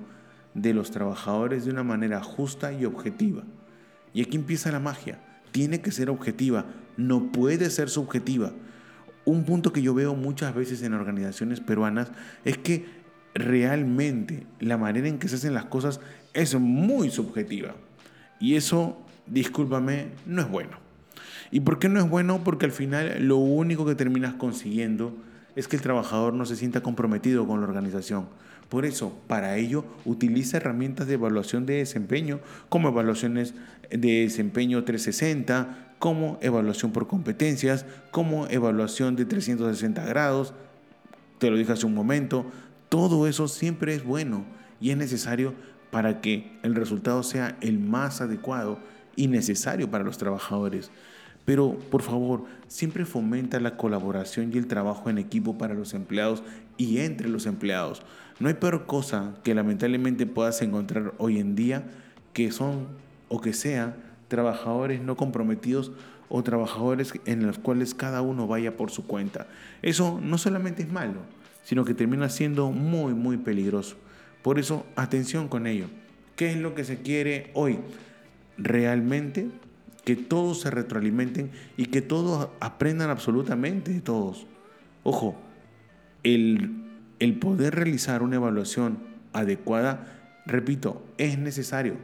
de 0.53 0.73
los 0.73 0.89
trabajadores 0.91 1.65
de 1.65 1.71
una 1.71 1.83
manera 1.83 2.23
justa 2.23 2.71
y 2.71 2.85
objetiva. 2.85 3.43
Y 4.13 4.21
aquí 4.21 4.37
empieza 4.37 4.71
la 4.71 4.79
magia. 4.79 5.19
Tiene 5.51 5.81
que 5.81 5.91
ser 5.91 6.09
objetiva, 6.09 6.67
no 6.95 7.29
puede 7.33 7.69
ser 7.69 7.89
subjetiva. 7.89 8.53
Un 9.25 9.43
punto 9.43 9.73
que 9.73 9.81
yo 9.81 9.93
veo 9.93 10.15
muchas 10.15 10.55
veces 10.55 10.83
en 10.83 10.93
organizaciones 10.93 11.59
peruanas 11.59 12.13
es 12.45 12.57
que 12.57 12.85
realmente 13.33 14.47
la 14.61 14.77
manera 14.77 15.09
en 15.09 15.19
que 15.19 15.27
se 15.27 15.35
hacen 15.35 15.53
las 15.53 15.65
cosas 15.65 15.99
es 16.33 16.55
muy 16.55 17.09
subjetiva. 17.09 17.75
Y 18.39 18.55
eso, 18.55 18.97
discúlpame, 19.25 20.11
no 20.25 20.41
es 20.41 20.49
bueno. 20.49 20.86
¿Y 21.51 21.61
por 21.61 21.79
qué 21.79 21.89
no 21.89 21.99
es 21.99 22.09
bueno? 22.09 22.43
Porque 22.43 22.65
al 22.65 22.71
final 22.71 23.15
lo 23.27 23.37
único 23.37 23.85
que 23.85 23.95
terminas 23.95 24.35
consiguiendo 24.35 25.15
es 25.55 25.67
que 25.67 25.75
el 25.75 25.81
trabajador 25.81 26.33
no 26.33 26.45
se 26.45 26.55
sienta 26.55 26.81
comprometido 26.81 27.47
con 27.47 27.61
la 27.61 27.67
organización. 27.67 28.27
Por 28.69 28.85
eso, 28.85 29.17
para 29.27 29.55
ello, 29.57 29.85
utiliza 30.05 30.57
herramientas 30.57 31.07
de 31.07 31.13
evaluación 31.13 31.65
de 31.65 31.75
desempeño, 31.75 32.41
como 32.67 32.89
evaluaciones 32.89 33.53
de 33.89 34.23
desempeño 34.23 34.83
360, 34.83 35.95
como 35.99 36.37
evaluación 36.41 36.91
por 36.91 37.07
competencias, 37.07 37.85
como 38.11 38.47
evaluación 38.47 39.15
de 39.15 39.25
360 39.25 40.05
grados. 40.05 40.53
Te 41.39 41.49
lo 41.49 41.57
dije 41.57 41.71
hace 41.71 41.85
un 41.85 41.93
momento. 41.93 42.45
Todo 42.89 43.27
eso 43.27 43.47
siempre 43.47 43.95
es 43.95 44.03
bueno 44.03 44.45
y 44.81 44.91
es 44.91 44.97
necesario 44.97 45.53
para 45.89 46.19
que 46.19 46.59
el 46.63 46.75
resultado 46.75 47.23
sea 47.23 47.57
el 47.61 47.79
más 47.79 48.21
adecuado 48.21 48.79
y 49.15 49.27
necesario 49.27 49.89
para 49.89 50.03
los 50.03 50.17
trabajadores. 50.17 50.91
Pero 51.47 51.79
por 51.89 52.01
favor, 52.01 52.43
siempre 52.67 53.05
fomenta 53.05 53.61
la 53.61 53.77
colaboración 53.77 54.51
y 54.53 54.57
el 54.57 54.67
trabajo 54.67 55.09
en 55.09 55.17
equipo 55.17 55.57
para 55.57 55.75
los 55.75 55.93
empleados 55.93 56.43
y 56.75 56.97
entre 56.97 57.29
los 57.29 57.45
empleados. 57.45 58.01
No 58.41 58.49
hay 58.49 58.55
peor 58.55 58.85
cosa 58.85 59.33
que 59.45 59.55
lamentablemente 59.55 60.25
puedas 60.25 60.61
encontrar 60.61 61.13
hoy 61.19 61.39
en 61.39 61.55
día 61.55 61.85
que 62.33 62.51
son 62.51 62.89
o 63.29 63.39
que 63.39 63.53
sean 63.53 63.95
trabajadores 64.27 65.01
no 65.01 65.15
comprometidos 65.15 65.93
o 66.27 66.43
trabajadores 66.43 67.13
en 67.23 67.47
los 67.47 67.59
cuales 67.59 67.95
cada 67.95 68.21
uno 68.21 68.45
vaya 68.45 68.75
por 68.75 68.91
su 68.91 69.07
cuenta. 69.07 69.47
Eso 69.81 70.19
no 70.21 70.37
solamente 70.37 70.83
es 70.83 70.91
malo, 70.91 71.21
sino 71.63 71.85
que 71.85 71.93
termina 71.93 72.27
siendo 72.27 72.71
muy, 72.71 73.13
muy 73.13 73.37
peligroso. 73.37 73.95
Por 74.41 74.59
eso, 74.59 74.85
atención 74.97 75.47
con 75.47 75.65
ello. 75.65 75.85
¿Qué 76.35 76.51
es 76.51 76.57
lo 76.57 76.75
que 76.75 76.83
se 76.83 76.97
quiere 76.97 77.51
hoy? 77.53 77.79
Realmente 78.57 79.47
que 80.07 80.15
todos 80.15 80.61
se 80.61 80.71
retroalimenten 80.71 81.51
y 81.75 81.87
que 81.87 82.01
todos 82.01 82.47
aprendan 82.61 83.09
absolutamente 83.09 83.91
de 83.91 83.99
todos. 83.99 84.47
Ojo, 85.03 85.35
el, 86.23 86.85
el 87.19 87.37
poder 87.37 87.75
realizar 87.75 88.23
una 88.23 88.37
evaluación 88.37 88.99
adecuada, 89.33 90.07
repito, 90.45 91.05
es 91.17 91.37
necesario, 91.37 91.95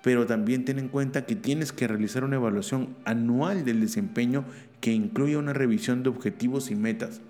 pero 0.00 0.26
también 0.26 0.64
ten 0.64 0.78
en 0.78 0.86
cuenta 0.86 1.26
que 1.26 1.34
tienes 1.34 1.72
que 1.72 1.88
realizar 1.88 2.22
una 2.22 2.36
evaluación 2.36 2.94
anual 3.04 3.64
del 3.64 3.80
desempeño 3.80 4.44
que 4.80 4.92
incluya 4.92 5.38
una 5.38 5.52
revisión 5.52 6.04
de 6.04 6.10
objetivos 6.10 6.70
y 6.70 6.76
metas. 6.76 7.20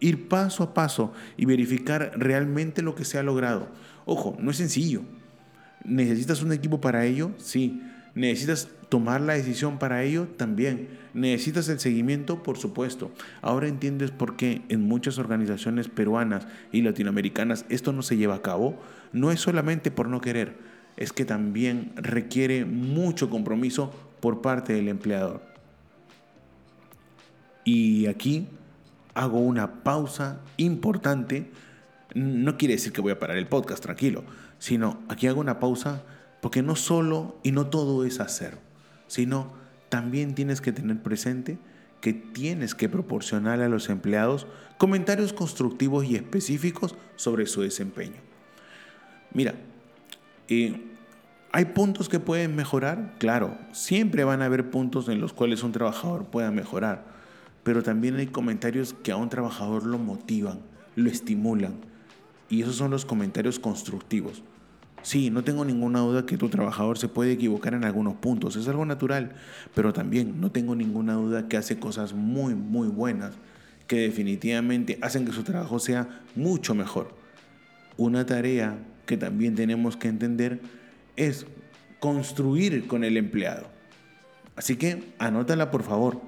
Ir 0.00 0.26
paso 0.26 0.64
a 0.64 0.74
paso 0.74 1.12
y 1.36 1.44
verificar 1.44 2.10
realmente 2.16 2.82
lo 2.82 2.96
que 2.96 3.04
se 3.04 3.16
ha 3.16 3.22
logrado. 3.22 3.68
Ojo, 4.06 4.36
no 4.40 4.50
es 4.50 4.56
sencillo. 4.56 5.02
¿Necesitas 5.84 6.42
un 6.42 6.52
equipo 6.52 6.80
para 6.80 7.04
ello? 7.04 7.30
Sí. 7.36 7.80
¿Necesitas 8.18 8.66
tomar 8.88 9.20
la 9.20 9.34
decisión 9.34 9.78
para 9.78 10.02
ello? 10.02 10.26
También. 10.36 10.88
¿Necesitas 11.14 11.68
el 11.68 11.78
seguimiento? 11.78 12.42
Por 12.42 12.58
supuesto. 12.58 13.12
Ahora 13.42 13.68
entiendes 13.68 14.10
por 14.10 14.34
qué 14.34 14.62
en 14.68 14.80
muchas 14.80 15.18
organizaciones 15.18 15.86
peruanas 15.86 16.48
y 16.72 16.82
latinoamericanas 16.82 17.64
esto 17.68 17.92
no 17.92 18.02
se 18.02 18.16
lleva 18.16 18.34
a 18.34 18.42
cabo. 18.42 18.76
No 19.12 19.30
es 19.30 19.38
solamente 19.38 19.92
por 19.92 20.08
no 20.08 20.20
querer, 20.20 20.56
es 20.96 21.12
que 21.12 21.24
también 21.24 21.92
requiere 21.94 22.64
mucho 22.64 23.30
compromiso 23.30 23.94
por 24.18 24.42
parte 24.42 24.72
del 24.72 24.88
empleador. 24.88 25.40
Y 27.62 28.06
aquí 28.06 28.48
hago 29.14 29.38
una 29.38 29.84
pausa 29.84 30.40
importante. 30.56 31.52
No 32.16 32.56
quiere 32.56 32.74
decir 32.74 32.92
que 32.92 33.00
voy 33.00 33.12
a 33.12 33.20
parar 33.20 33.36
el 33.36 33.46
podcast, 33.46 33.80
tranquilo, 33.80 34.24
sino 34.58 35.04
aquí 35.08 35.28
hago 35.28 35.38
una 35.38 35.60
pausa 35.60 36.02
porque 36.40 36.62
no 36.62 36.76
solo 36.76 37.36
y 37.42 37.52
no 37.52 37.66
todo 37.66 38.04
es 38.04 38.20
hacer, 38.20 38.58
sino 39.06 39.52
también 39.88 40.34
tienes 40.34 40.60
que 40.60 40.72
tener 40.72 41.02
presente 41.02 41.58
que 42.00 42.12
tienes 42.12 42.74
que 42.74 42.88
proporcionar 42.88 43.60
a 43.60 43.68
los 43.68 43.88
empleados 43.88 44.46
comentarios 44.76 45.32
constructivos 45.32 46.04
y 46.04 46.14
específicos 46.14 46.94
sobre 47.16 47.46
su 47.46 47.62
desempeño. 47.62 48.20
Mira, 49.32 49.54
eh, 50.48 50.80
¿hay 51.52 51.64
puntos 51.66 52.08
que 52.08 52.20
pueden 52.20 52.54
mejorar? 52.54 53.16
Claro, 53.18 53.58
siempre 53.72 54.24
van 54.24 54.42
a 54.42 54.46
haber 54.46 54.70
puntos 54.70 55.08
en 55.08 55.20
los 55.20 55.32
cuales 55.32 55.62
un 55.62 55.72
trabajador 55.72 56.26
pueda 56.26 56.50
mejorar, 56.50 57.04
pero 57.64 57.82
también 57.82 58.16
hay 58.16 58.28
comentarios 58.28 58.94
que 59.02 59.12
a 59.12 59.16
un 59.16 59.28
trabajador 59.28 59.84
lo 59.84 59.98
motivan, 59.98 60.60
lo 60.94 61.10
estimulan, 61.10 61.74
y 62.48 62.62
esos 62.62 62.76
son 62.76 62.92
los 62.92 63.04
comentarios 63.04 63.58
constructivos. 63.58 64.42
Sí, 65.08 65.30
no 65.30 65.42
tengo 65.42 65.64
ninguna 65.64 66.00
duda 66.00 66.26
que 66.26 66.36
tu 66.36 66.50
trabajador 66.50 66.98
se 66.98 67.08
puede 67.08 67.32
equivocar 67.32 67.72
en 67.72 67.82
algunos 67.84 68.16
puntos, 68.16 68.56
es 68.56 68.68
algo 68.68 68.84
natural, 68.84 69.32
pero 69.74 69.94
también 69.94 70.38
no 70.38 70.50
tengo 70.52 70.76
ninguna 70.76 71.14
duda 71.14 71.48
que 71.48 71.56
hace 71.56 71.78
cosas 71.78 72.12
muy, 72.12 72.54
muy 72.54 72.88
buenas, 72.88 73.32
que 73.86 74.00
definitivamente 74.00 74.98
hacen 75.00 75.24
que 75.24 75.32
su 75.32 75.44
trabajo 75.44 75.78
sea 75.78 76.20
mucho 76.36 76.74
mejor. 76.74 77.14
Una 77.96 78.26
tarea 78.26 78.76
que 79.06 79.16
también 79.16 79.54
tenemos 79.54 79.96
que 79.96 80.08
entender 80.08 80.60
es 81.16 81.46
construir 82.00 82.86
con 82.86 83.02
el 83.02 83.16
empleado. 83.16 83.66
Así 84.56 84.76
que 84.76 85.04
anótala 85.18 85.70
por 85.70 85.84
favor. 85.84 86.20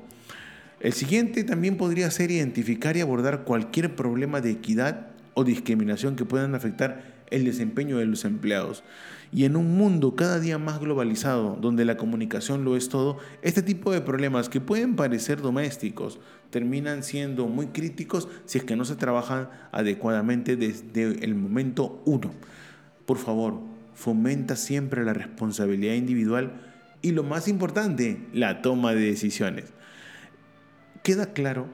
El 0.80 0.94
siguiente 0.94 1.44
también 1.44 1.76
podría 1.76 2.10
ser 2.10 2.30
identificar 2.30 2.96
y 2.96 3.02
abordar 3.02 3.44
cualquier 3.44 3.94
problema 3.94 4.40
de 4.40 4.52
equidad 4.52 5.08
o 5.34 5.44
discriminación 5.44 6.16
que 6.16 6.24
puedan 6.24 6.54
afectar 6.54 7.19
el 7.30 7.44
desempeño 7.44 7.98
de 7.98 8.06
los 8.06 8.24
empleados. 8.24 8.82
Y 9.32 9.44
en 9.44 9.56
un 9.56 9.76
mundo 9.76 10.16
cada 10.16 10.40
día 10.40 10.58
más 10.58 10.80
globalizado, 10.80 11.56
donde 11.60 11.84
la 11.84 11.96
comunicación 11.96 12.64
lo 12.64 12.76
es 12.76 12.88
todo, 12.88 13.18
este 13.42 13.62
tipo 13.62 13.92
de 13.92 14.00
problemas 14.00 14.48
que 14.48 14.60
pueden 14.60 14.96
parecer 14.96 15.40
domésticos 15.40 16.18
terminan 16.50 17.04
siendo 17.04 17.46
muy 17.46 17.68
críticos 17.68 18.28
si 18.44 18.58
es 18.58 18.64
que 18.64 18.76
no 18.76 18.84
se 18.84 18.96
trabajan 18.96 19.48
adecuadamente 19.70 20.56
desde 20.56 21.24
el 21.24 21.36
momento 21.36 22.02
uno. 22.04 22.32
Por 23.06 23.18
favor, 23.18 23.60
fomenta 23.94 24.56
siempre 24.56 25.04
la 25.04 25.12
responsabilidad 25.12 25.94
individual 25.94 26.52
y 27.02 27.12
lo 27.12 27.22
más 27.22 27.48
importante, 27.48 28.26
la 28.32 28.62
toma 28.62 28.94
de 28.94 29.02
decisiones. 29.02 29.66
Queda 31.02 31.32
claro 31.32 31.68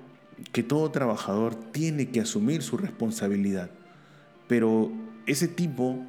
que 0.53 0.63
todo 0.63 0.91
trabajador 0.91 1.55
tiene 1.55 2.11
que 2.11 2.21
asumir 2.21 2.63
su 2.63 2.77
responsabilidad, 2.77 3.71
pero 4.47 4.93
ese 5.27 5.49
tipo 5.49 6.05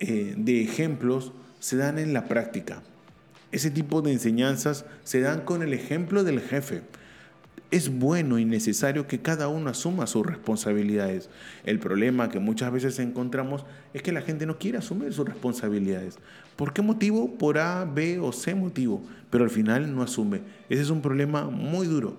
eh, 0.00 0.34
de 0.36 0.62
ejemplos 0.62 1.32
se 1.58 1.76
dan 1.76 1.98
en 1.98 2.12
la 2.12 2.26
práctica. 2.26 2.82
Ese 3.50 3.70
tipo 3.70 4.02
de 4.02 4.12
enseñanzas 4.12 4.84
se 5.04 5.20
dan 5.20 5.40
con 5.40 5.62
el 5.62 5.72
ejemplo 5.72 6.22
del 6.22 6.40
jefe. 6.40 6.82
Es 7.70 7.98
bueno 7.98 8.38
y 8.38 8.44
necesario 8.44 9.06
que 9.06 9.20
cada 9.20 9.48
uno 9.48 9.70
asuma 9.70 10.06
sus 10.06 10.24
responsabilidades. 10.24 11.28
El 11.64 11.78
problema 11.78 12.30
que 12.30 12.38
muchas 12.38 12.72
veces 12.72 12.98
encontramos 12.98 13.64
es 13.92 14.02
que 14.02 14.12
la 14.12 14.22
gente 14.22 14.46
no 14.46 14.58
quiere 14.58 14.78
asumir 14.78 15.12
sus 15.12 15.26
responsabilidades. 15.26 16.18
¿Por 16.56 16.72
qué 16.72 16.82
motivo? 16.82 17.36
Por 17.36 17.58
A, 17.58 17.84
B 17.84 18.20
o 18.20 18.32
C 18.32 18.54
motivo. 18.54 19.02
Pero 19.30 19.44
al 19.44 19.50
final 19.50 19.94
no 19.94 20.02
asume. 20.02 20.40
Ese 20.68 20.82
es 20.82 20.90
un 20.90 21.02
problema 21.02 21.44
muy 21.50 21.86
duro. 21.86 22.16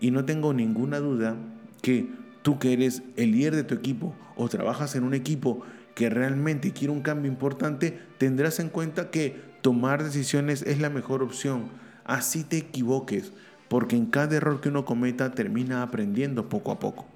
Y 0.00 0.10
no 0.10 0.24
tengo 0.24 0.52
ninguna 0.52 0.98
duda 0.98 1.36
que 1.80 2.08
tú 2.42 2.58
que 2.58 2.72
eres 2.72 3.02
el 3.16 3.32
líder 3.32 3.56
de 3.56 3.64
tu 3.64 3.74
equipo 3.74 4.14
o 4.36 4.48
trabajas 4.48 4.94
en 4.96 5.04
un 5.04 5.14
equipo 5.14 5.62
que 5.94 6.10
realmente 6.10 6.72
quiere 6.72 6.92
un 6.92 7.02
cambio 7.02 7.30
importante, 7.30 7.98
tendrás 8.18 8.60
en 8.60 8.68
cuenta 8.68 9.10
que 9.10 9.40
tomar 9.60 10.02
decisiones 10.02 10.62
es 10.62 10.80
la 10.80 10.90
mejor 10.90 11.22
opción. 11.22 11.68
Así 12.04 12.44
te 12.44 12.58
equivoques, 12.58 13.32
porque 13.68 13.96
en 13.96 14.06
cada 14.06 14.36
error 14.36 14.60
que 14.60 14.68
uno 14.68 14.84
cometa 14.84 15.32
termina 15.32 15.82
aprendiendo 15.82 16.48
poco 16.48 16.72
a 16.72 16.78
poco. 16.78 17.06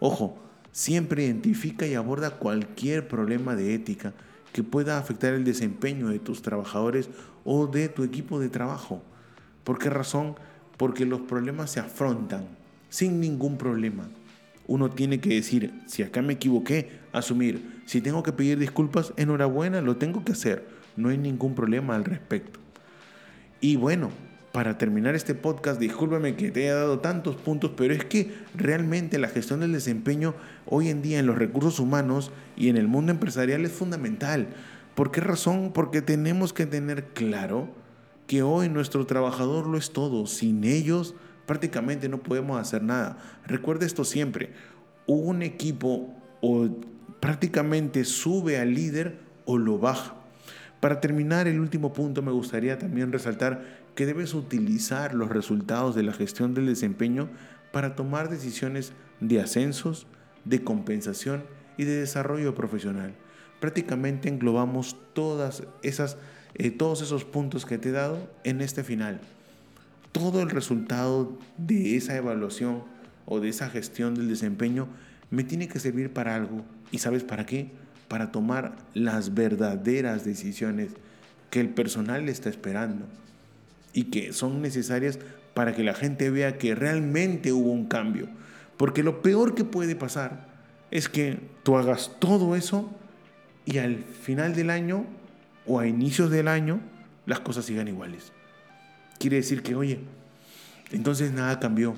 Ojo, 0.00 0.38
siempre 0.72 1.24
identifica 1.24 1.86
y 1.86 1.94
aborda 1.94 2.38
cualquier 2.38 3.06
problema 3.06 3.54
de 3.54 3.74
ética 3.74 4.12
que 4.52 4.62
pueda 4.62 4.98
afectar 4.98 5.34
el 5.34 5.44
desempeño 5.44 6.08
de 6.08 6.18
tus 6.18 6.42
trabajadores 6.42 7.08
o 7.44 7.66
de 7.66 7.88
tu 7.88 8.04
equipo 8.04 8.38
de 8.38 8.48
trabajo. 8.48 9.02
¿Por 9.64 9.78
qué 9.78 9.90
razón? 9.90 10.36
Porque 10.76 11.06
los 11.06 11.20
problemas 11.20 11.70
se 11.70 11.80
afrontan 11.80 12.46
sin 12.88 13.20
ningún 13.20 13.56
problema. 13.58 14.08
Uno 14.66 14.90
tiene 14.90 15.20
que 15.20 15.30
decir, 15.30 15.72
si 15.86 16.02
acá 16.02 16.22
me 16.22 16.34
equivoqué, 16.34 16.90
asumir. 17.12 17.82
Si 17.86 18.00
tengo 18.00 18.22
que 18.22 18.32
pedir 18.32 18.58
disculpas, 18.58 19.12
enhorabuena, 19.16 19.80
lo 19.80 19.96
tengo 19.96 20.24
que 20.24 20.32
hacer. 20.32 20.66
No 20.96 21.10
hay 21.10 21.18
ningún 21.18 21.54
problema 21.54 21.94
al 21.94 22.04
respecto. 22.04 22.60
Y 23.60 23.76
bueno, 23.76 24.10
para 24.52 24.78
terminar 24.78 25.14
este 25.14 25.34
podcast, 25.34 25.80
discúlpame 25.80 26.36
que 26.36 26.50
te 26.50 26.62
haya 26.62 26.76
dado 26.76 27.00
tantos 27.00 27.34
puntos, 27.34 27.72
pero 27.76 27.92
es 27.92 28.04
que 28.04 28.32
realmente 28.54 29.18
la 29.18 29.28
gestión 29.28 29.60
del 29.60 29.72
desempeño 29.72 30.34
hoy 30.66 30.90
en 30.90 31.02
día 31.02 31.18
en 31.18 31.26
los 31.26 31.36
recursos 31.36 31.80
humanos 31.80 32.30
y 32.56 32.68
en 32.68 32.76
el 32.76 32.86
mundo 32.86 33.10
empresarial 33.10 33.64
es 33.64 33.72
fundamental. 33.72 34.46
¿Por 34.94 35.10
qué 35.10 35.20
razón? 35.20 35.72
Porque 35.74 36.02
tenemos 36.02 36.52
que 36.52 36.66
tener 36.66 37.06
claro 37.14 37.68
que 38.28 38.42
hoy 38.42 38.68
nuestro 38.68 39.06
trabajador 39.06 39.66
lo 39.66 39.76
es 39.76 39.90
todo. 39.90 40.26
Sin 40.26 40.62
ellos 40.62 41.16
prácticamente 41.46 42.08
no 42.08 42.22
podemos 42.22 42.60
hacer 42.60 42.82
nada. 42.82 43.18
Recuerde 43.46 43.86
esto 43.86 44.04
siempre, 44.04 44.52
un 45.06 45.42
equipo 45.42 46.14
o 46.40 46.68
prácticamente 47.20 48.04
sube 48.04 48.58
al 48.58 48.74
líder 48.74 49.18
o 49.44 49.58
lo 49.58 49.78
baja. 49.78 50.14
Para 50.80 51.00
terminar 51.00 51.48
el 51.48 51.60
último 51.60 51.92
punto 51.92 52.22
me 52.22 52.32
gustaría 52.32 52.78
también 52.78 53.12
resaltar 53.12 53.84
que 53.94 54.06
debes 54.06 54.34
utilizar 54.34 55.14
los 55.14 55.30
resultados 55.30 55.94
de 55.94 56.02
la 56.02 56.12
gestión 56.12 56.52
del 56.54 56.66
desempeño 56.66 57.30
para 57.72 57.94
tomar 57.94 58.28
decisiones 58.28 58.92
de 59.20 59.40
ascensos, 59.40 60.06
de 60.44 60.62
compensación 60.62 61.44
y 61.78 61.84
de 61.84 62.00
desarrollo 62.00 62.54
profesional. 62.54 63.14
Prácticamente 63.60 64.28
englobamos 64.28 64.96
todas 65.14 65.62
esas, 65.82 66.18
eh, 66.54 66.70
todos 66.70 67.00
esos 67.00 67.24
puntos 67.24 67.64
que 67.64 67.78
te 67.78 67.88
he 67.88 67.92
dado 67.92 68.30
en 68.44 68.60
este 68.60 68.84
final 68.84 69.20
todo 70.14 70.40
el 70.42 70.48
resultado 70.48 71.36
de 71.58 71.96
esa 71.96 72.16
evaluación 72.16 72.84
o 73.26 73.40
de 73.40 73.48
esa 73.48 73.68
gestión 73.68 74.14
del 74.14 74.28
desempeño 74.28 74.86
me 75.30 75.42
tiene 75.42 75.66
que 75.66 75.80
servir 75.80 76.12
para 76.12 76.36
algo. 76.36 76.64
¿Y 76.92 76.98
sabes 76.98 77.24
para 77.24 77.46
qué? 77.46 77.72
Para 78.06 78.30
tomar 78.30 78.76
las 78.94 79.34
verdaderas 79.34 80.24
decisiones 80.24 80.92
que 81.50 81.58
el 81.58 81.68
personal 81.68 82.26
le 82.26 82.30
está 82.30 82.48
esperando 82.48 83.06
y 83.92 84.04
que 84.04 84.32
son 84.32 84.62
necesarias 84.62 85.18
para 85.52 85.74
que 85.74 85.82
la 85.82 85.94
gente 85.94 86.30
vea 86.30 86.58
que 86.58 86.76
realmente 86.76 87.52
hubo 87.52 87.72
un 87.72 87.86
cambio. 87.86 88.28
Porque 88.76 89.02
lo 89.02 89.20
peor 89.20 89.56
que 89.56 89.64
puede 89.64 89.96
pasar 89.96 90.46
es 90.92 91.08
que 91.08 91.40
tú 91.64 91.76
hagas 91.76 92.12
todo 92.20 92.54
eso 92.54 92.88
y 93.66 93.78
al 93.78 94.04
final 94.04 94.54
del 94.54 94.70
año 94.70 95.06
o 95.66 95.80
a 95.80 95.88
inicios 95.88 96.30
del 96.30 96.46
año 96.46 96.78
las 97.26 97.40
cosas 97.40 97.64
sigan 97.64 97.88
iguales 97.88 98.32
quiere 99.18 99.36
decir 99.36 99.62
que, 99.62 99.74
oye, 99.74 100.00
entonces 100.90 101.32
nada 101.32 101.60
cambió. 101.60 101.94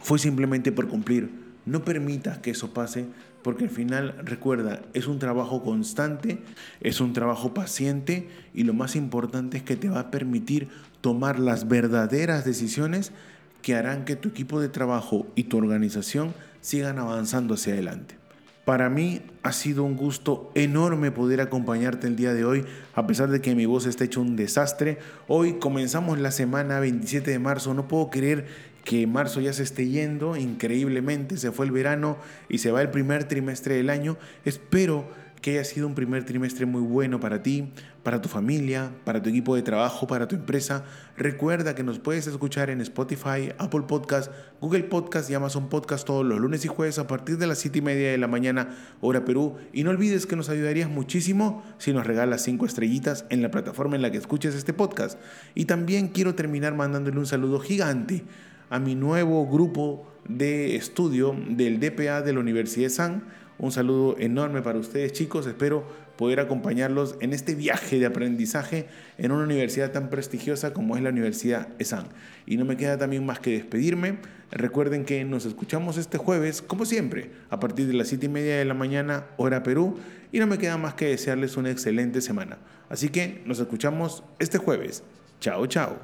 Fue 0.00 0.18
simplemente 0.18 0.72
por 0.72 0.88
cumplir. 0.88 1.30
No 1.64 1.84
permitas 1.84 2.38
que 2.38 2.50
eso 2.50 2.74
pase 2.74 3.06
porque 3.42 3.64
al 3.64 3.70
final, 3.70 4.14
recuerda, 4.24 4.82
es 4.94 5.06
un 5.08 5.18
trabajo 5.18 5.62
constante, 5.62 6.38
es 6.80 7.00
un 7.00 7.12
trabajo 7.12 7.54
paciente 7.54 8.28
y 8.54 8.62
lo 8.62 8.72
más 8.72 8.94
importante 8.94 9.56
es 9.56 9.62
que 9.64 9.76
te 9.76 9.88
va 9.88 10.00
a 10.00 10.10
permitir 10.10 10.68
tomar 11.00 11.40
las 11.40 11.66
verdaderas 11.68 12.44
decisiones 12.44 13.12
que 13.60 13.74
harán 13.74 14.04
que 14.04 14.16
tu 14.16 14.28
equipo 14.28 14.60
de 14.60 14.68
trabajo 14.68 15.26
y 15.34 15.44
tu 15.44 15.58
organización 15.58 16.34
sigan 16.60 16.98
avanzando 16.98 17.54
hacia 17.54 17.72
adelante. 17.72 18.21
Para 18.64 18.88
mí 18.88 19.22
ha 19.42 19.52
sido 19.52 19.82
un 19.82 19.96
gusto 19.96 20.52
enorme 20.54 21.10
poder 21.10 21.40
acompañarte 21.40 22.06
el 22.06 22.14
día 22.14 22.32
de 22.32 22.44
hoy, 22.44 22.64
a 22.94 23.08
pesar 23.08 23.28
de 23.28 23.40
que 23.40 23.56
mi 23.56 23.66
voz 23.66 23.86
está 23.86 24.04
hecho 24.04 24.20
un 24.20 24.36
desastre. 24.36 24.98
Hoy 25.26 25.54
comenzamos 25.54 26.20
la 26.20 26.30
semana 26.30 26.78
27 26.78 27.32
de 27.32 27.38
marzo, 27.40 27.74
no 27.74 27.88
puedo 27.88 28.08
creer 28.08 28.46
que 28.84 29.08
marzo 29.08 29.40
ya 29.40 29.52
se 29.52 29.64
esté 29.64 29.88
yendo, 29.88 30.36
increíblemente 30.36 31.38
se 31.38 31.50
fue 31.50 31.66
el 31.66 31.72
verano 31.72 32.18
y 32.48 32.58
se 32.58 32.70
va 32.70 32.82
el 32.82 32.90
primer 32.90 33.24
trimestre 33.24 33.74
del 33.74 33.90
año. 33.90 34.16
Espero 34.44 35.08
que 35.42 35.50
haya 35.50 35.64
sido 35.64 35.88
un 35.88 35.94
primer 35.94 36.24
trimestre 36.24 36.66
muy 36.66 36.82
bueno 36.82 37.18
para 37.18 37.42
ti, 37.42 37.72
para 38.04 38.22
tu 38.22 38.28
familia, 38.28 38.92
para 39.04 39.20
tu 39.20 39.28
equipo 39.28 39.56
de 39.56 39.62
trabajo, 39.62 40.06
para 40.06 40.28
tu 40.28 40.36
empresa. 40.36 40.84
Recuerda 41.16 41.74
que 41.74 41.82
nos 41.82 41.98
puedes 41.98 42.28
escuchar 42.28 42.70
en 42.70 42.80
Spotify, 42.80 43.52
Apple 43.58 43.82
Podcast, 43.88 44.30
Google 44.60 44.84
Podcast 44.84 45.28
y 45.30 45.34
Amazon 45.34 45.68
Podcast 45.68 46.06
todos 46.06 46.24
los 46.24 46.38
lunes 46.38 46.64
y 46.64 46.68
jueves 46.68 47.00
a 47.00 47.08
partir 47.08 47.38
de 47.38 47.48
las 47.48 47.58
7 47.58 47.80
y 47.80 47.82
media 47.82 48.12
de 48.12 48.18
la 48.18 48.28
mañana, 48.28 48.76
hora 49.00 49.24
Perú. 49.24 49.56
Y 49.72 49.82
no 49.82 49.90
olvides 49.90 50.26
que 50.26 50.36
nos 50.36 50.48
ayudarías 50.48 50.88
muchísimo 50.88 51.64
si 51.76 51.92
nos 51.92 52.06
regalas 52.06 52.42
5 52.44 52.64
estrellitas 52.64 53.24
en 53.28 53.42
la 53.42 53.50
plataforma 53.50 53.96
en 53.96 54.02
la 54.02 54.12
que 54.12 54.18
escuches 54.18 54.54
este 54.54 54.72
podcast. 54.72 55.18
Y 55.56 55.64
también 55.64 56.08
quiero 56.08 56.36
terminar 56.36 56.76
mandándole 56.76 57.18
un 57.18 57.26
saludo 57.26 57.58
gigante 57.58 58.22
a 58.70 58.78
mi 58.78 58.94
nuevo 58.94 59.46
grupo 59.48 60.06
de 60.28 60.76
estudio 60.76 61.36
del 61.48 61.80
DPA 61.80 62.22
de 62.22 62.32
la 62.32 62.40
Universidad 62.40 62.86
de 62.86 62.90
San. 62.90 63.24
Un 63.58 63.72
saludo 63.72 64.16
enorme 64.18 64.62
para 64.62 64.78
ustedes 64.78 65.12
chicos, 65.12 65.46
espero 65.46 65.86
poder 66.16 66.40
acompañarlos 66.40 67.16
en 67.20 67.32
este 67.32 67.54
viaje 67.54 67.98
de 67.98 68.06
aprendizaje 68.06 68.86
en 69.18 69.32
una 69.32 69.44
universidad 69.44 69.92
tan 69.92 70.10
prestigiosa 70.10 70.72
como 70.72 70.96
es 70.96 71.02
la 71.02 71.10
Universidad 71.10 71.68
ESAN. 71.78 72.06
Y 72.46 72.56
no 72.56 72.64
me 72.64 72.76
queda 72.76 72.98
también 72.98 73.24
más 73.24 73.40
que 73.40 73.52
despedirme. 73.52 74.18
Recuerden 74.50 75.04
que 75.04 75.24
nos 75.24 75.46
escuchamos 75.46 75.96
este 75.96 76.18
jueves, 76.18 76.62
como 76.62 76.84
siempre, 76.84 77.30
a 77.50 77.58
partir 77.58 77.86
de 77.86 77.94
las 77.94 78.08
7 78.08 78.26
y 78.26 78.28
media 78.28 78.56
de 78.56 78.64
la 78.64 78.74
mañana, 78.74 79.26
hora 79.36 79.62
Perú. 79.62 79.98
Y 80.30 80.38
no 80.38 80.46
me 80.46 80.58
queda 80.58 80.76
más 80.76 80.94
que 80.94 81.06
desearles 81.06 81.56
una 81.56 81.70
excelente 81.70 82.20
semana. 82.20 82.58
Así 82.88 83.08
que 83.08 83.42
nos 83.46 83.58
escuchamos 83.58 84.22
este 84.38 84.58
jueves. 84.58 85.02
Chao, 85.40 85.66
chao. 85.66 85.98